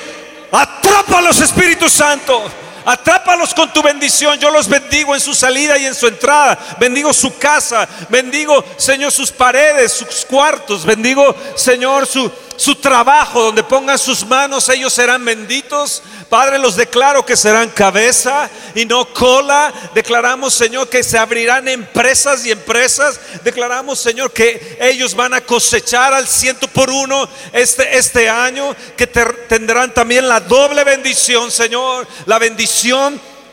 [0.51, 2.62] Atrápalos, Espíritu Santo.
[2.85, 4.37] Atrápalos con tu bendición.
[4.39, 6.57] Yo los bendigo en su salida y en su entrada.
[6.79, 7.87] Bendigo su casa.
[8.09, 10.85] Bendigo, Señor, sus paredes, sus cuartos.
[10.85, 16.03] Bendigo, Señor, su, su trabajo, donde pongan sus manos, ellos serán benditos.
[16.29, 19.71] Padre, los declaro que serán cabeza y no cola.
[19.93, 23.19] Declaramos, Señor, que se abrirán empresas y empresas.
[23.43, 29.05] Declaramos, Señor, que ellos van a cosechar al ciento por uno este, este año, que
[29.05, 32.72] tendrán también la doble bendición, Señor, la bendición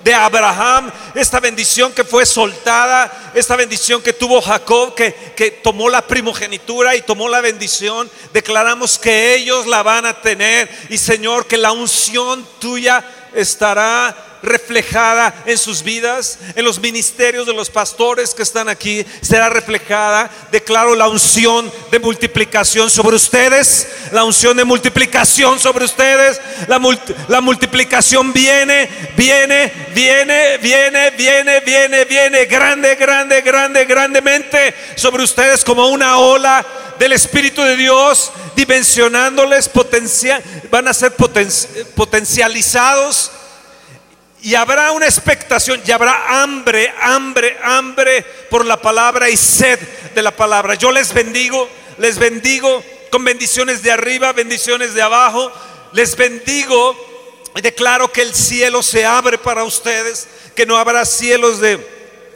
[0.02, 5.90] de Abraham, esta bendición que fue soltada, esta bendición que tuvo Jacob, que, que tomó
[5.90, 11.46] la primogenitura y tomó la bendición, declaramos que ellos la van a tener y Señor,
[11.46, 18.34] que la unción tuya estará reflejada en sus vidas, en los ministerios de los pastores
[18.34, 20.30] que están aquí, será reflejada.
[20.50, 26.40] Declaro la unción de multiplicación sobre ustedes, la unción de multiplicación sobre ustedes.
[26.68, 26.80] La,
[27.28, 35.64] la multiplicación viene, viene, viene, viene, viene, viene, viene, grande, grande, grande, grandemente sobre ustedes
[35.64, 36.64] como una ola
[36.98, 41.14] del Espíritu de Dios, dimensionándoles, potencia, van a ser
[41.94, 43.32] potencializados
[44.42, 49.78] y habrá una expectación y habrá hambre, hambre, hambre por la palabra y sed
[50.14, 50.74] de la palabra.
[50.74, 51.68] Yo les bendigo,
[51.98, 55.52] les bendigo con bendiciones de arriba, bendiciones de abajo.
[55.92, 56.96] Les bendigo
[57.56, 61.84] y declaro que el cielo se abre para ustedes, que no habrá cielos de,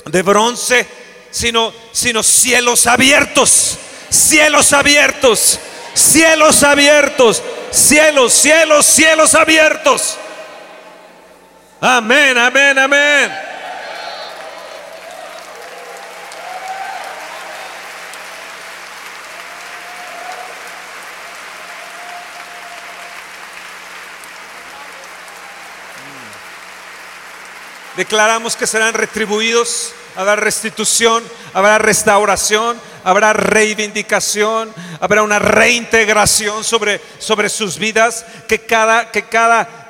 [0.05, 0.87] de bronce,
[1.31, 3.79] sino, sino cielos abiertos,
[4.11, 5.59] cielos abiertos,
[5.95, 10.19] cielos abiertos, cielos, cielos, cielos abiertos.
[11.87, 13.31] Amén, amén, amén.
[27.99, 37.51] Declaramos que serán retribuidos, habrá restitución, habrá restauración, habrá reivindicación, habrá una reintegración sobre, sobre
[37.51, 39.84] sus vidas, que cada, que cada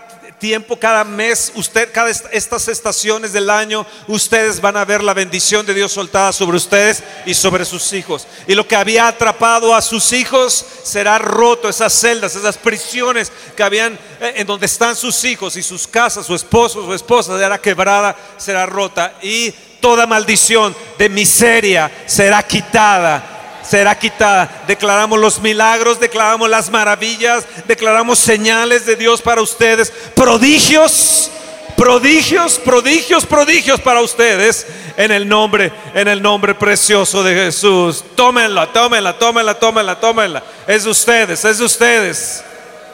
[0.44, 5.64] tiempo, cada mes, usted, cada estas estaciones del año, ustedes van a ver la bendición
[5.64, 8.26] de Dios soltada sobre ustedes y sobre sus hijos.
[8.46, 13.62] Y lo que había atrapado a sus hijos será roto, esas celdas, esas prisiones que
[13.62, 17.56] habían eh, en donde están sus hijos y sus casas, su esposo, su esposa, será
[17.56, 19.14] quebrada, será rota.
[19.22, 19.50] Y
[19.80, 23.33] toda maldición de miseria será quitada
[23.68, 24.64] será quitada.
[24.66, 31.30] Declaramos los milagros, declaramos las maravillas, declaramos señales de Dios para ustedes, prodigios,
[31.76, 34.66] prodigios, prodigios, prodigios para ustedes
[34.96, 38.04] en el nombre, en el nombre precioso de Jesús.
[38.14, 40.42] Tómenla, tómenla, tómenla, tómenla, tómenla.
[40.66, 42.44] Es de ustedes, es de ustedes.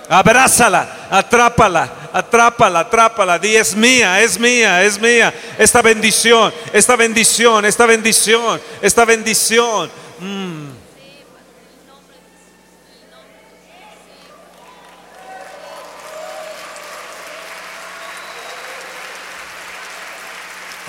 [0.09, 3.39] Abrázala, atrápala, atrápala, atrápala.
[3.39, 5.33] Di es mía, es mía, es mía.
[5.57, 9.89] Esta bendición, esta bendición, esta bendición, esta bendición
[10.21, 10.50] Mm.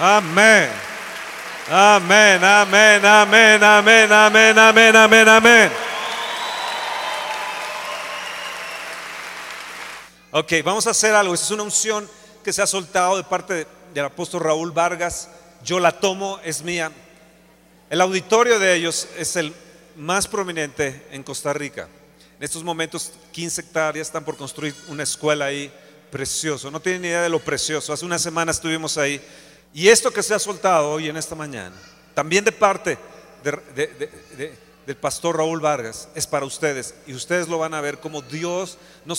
[0.03, 0.67] Amén.
[1.69, 5.71] Amén, amén, amén, amén, amén, amén, amén, amén.
[10.31, 11.35] Ok, vamos a hacer algo.
[11.35, 12.09] Esa es una unción
[12.43, 15.29] que se ha soltado de parte del apóstol Raúl Vargas.
[15.63, 16.91] Yo la tomo, es mía.
[17.87, 19.53] El auditorio de ellos es el
[19.97, 21.87] más prominente en Costa Rica.
[22.39, 25.71] En estos momentos, 15 hectáreas están por construir una escuela ahí,
[26.09, 26.71] precioso.
[26.71, 27.93] No tienen idea de lo precioso.
[27.93, 29.21] Hace una semana estuvimos ahí.
[29.73, 31.75] Y esto que se ha soltado hoy en esta mañana,
[32.13, 32.97] también de parte
[34.85, 36.93] del pastor Raúl Vargas, es para ustedes.
[37.07, 39.15] Y ustedes lo van a ver como Dios, no,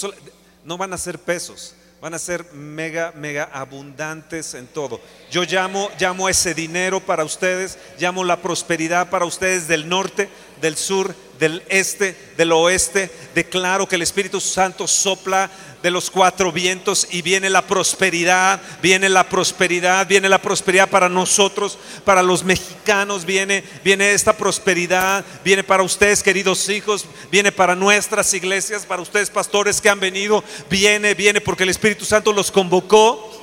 [0.64, 5.00] no van a ser pesos, van a ser mega, mega abundantes en todo.
[5.30, 10.28] Yo llamo, llamo ese dinero para ustedes, llamo la prosperidad para ustedes del norte,
[10.60, 13.10] del sur, del este, del oeste.
[13.34, 15.50] Declaro que el Espíritu Santo sopla
[15.82, 21.08] de los cuatro vientos y viene la prosperidad, viene la prosperidad, viene la prosperidad para
[21.08, 27.74] nosotros, para los mexicanos, viene, viene esta prosperidad, viene para ustedes queridos hijos, viene para
[27.74, 32.52] nuestras iglesias, para ustedes pastores que han venido, viene, viene porque el Espíritu Santo los
[32.52, 33.41] convocó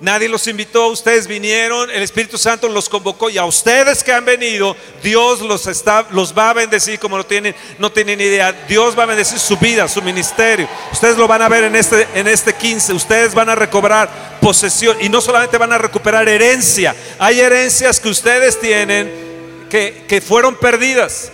[0.00, 4.24] Nadie los invitó, ustedes vinieron, el Espíritu Santo los convocó y a ustedes que han
[4.24, 8.52] venido, Dios los, está, los va a bendecir como no tienen, no tienen idea.
[8.68, 10.68] Dios va a bendecir su vida, su ministerio.
[10.92, 12.92] Ustedes lo van a ver en este, en este 15.
[12.92, 16.94] Ustedes van a recobrar posesión y no solamente van a recuperar herencia.
[17.18, 21.32] Hay herencias que ustedes tienen que, que fueron perdidas.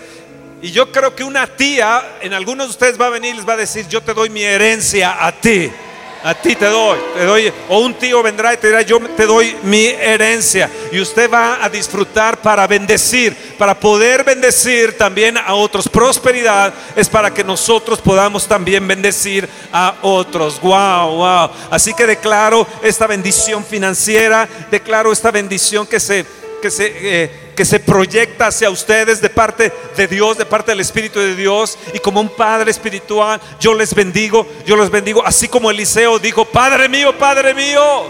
[0.63, 3.47] Y yo creo que una tía, en algunos de ustedes va a venir y les
[3.47, 5.71] va a decir, yo te doy mi herencia a ti
[6.25, 9.27] a ti te doy, te doy, o un tío vendrá y te dirá, yo te
[9.27, 10.71] doy mi herencia.
[10.91, 15.87] Y usted va a disfrutar para bendecir, para poder bendecir también a otros.
[15.87, 20.59] Prosperidad es para que nosotros podamos también bendecir a otros.
[20.63, 21.51] Wow, wow.
[21.71, 26.25] Así que declaro esta bendición financiera, declaro esta bendición que se,
[26.65, 26.93] que se,
[27.25, 31.37] eh, que se proyecta hacia ustedes de parte de Dios, de parte del Espíritu de
[31.37, 31.77] Dios.
[31.93, 35.23] Y como un Padre espiritual, yo les bendigo, yo les bendigo.
[35.27, 38.07] Así como Eliseo dijo, Padre mío, Padre mío,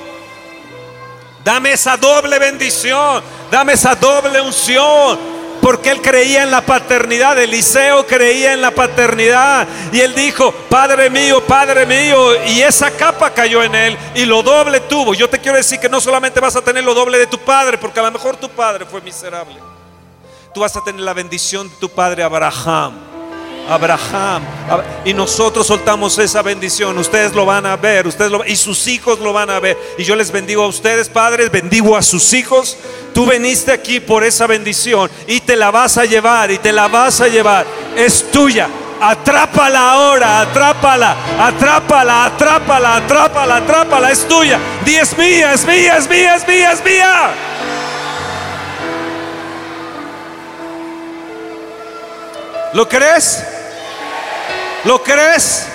[1.43, 5.19] dame esa doble bendición, dame esa doble unción
[5.65, 7.39] porque él creía en la paternidad.
[7.39, 9.67] Eliseo creía en la paternidad.
[9.93, 12.45] Y él dijo, Padre mío, Padre mío.
[12.45, 15.15] Y esa capa cayó en él y lo doble tuvo.
[15.15, 17.79] Yo te quiero decir que no solamente vas a tener lo doble de tu padre,
[17.79, 19.57] porque a lo mejor tu padre fue miserable.
[20.53, 23.14] Tú vas a tener la bendición de tu padre Abraham.
[23.69, 24.43] Abraham.
[25.05, 26.99] Y nosotros soltamos esa bendición.
[26.99, 29.79] Ustedes lo van a ver, ustedes lo, y sus hijos lo van a ver.
[29.99, 32.77] Y yo les bendigo a ustedes, padres, bendigo a sus hijos.
[33.13, 36.89] Tú veniste aquí por esa bendición y te la vas a llevar y te la
[36.89, 37.67] vas a llevar.
[37.97, 38.69] Es tuya.
[39.01, 44.59] Atrápala ahora, atrápala, atrápala, atrápala, atrápala, atrápala, es tuya.
[44.85, 47.35] Di es mía, es mía, es mía, es mía, es mía.
[52.75, 53.45] ¿Lo crees?
[54.83, 55.69] ¿Lo crees?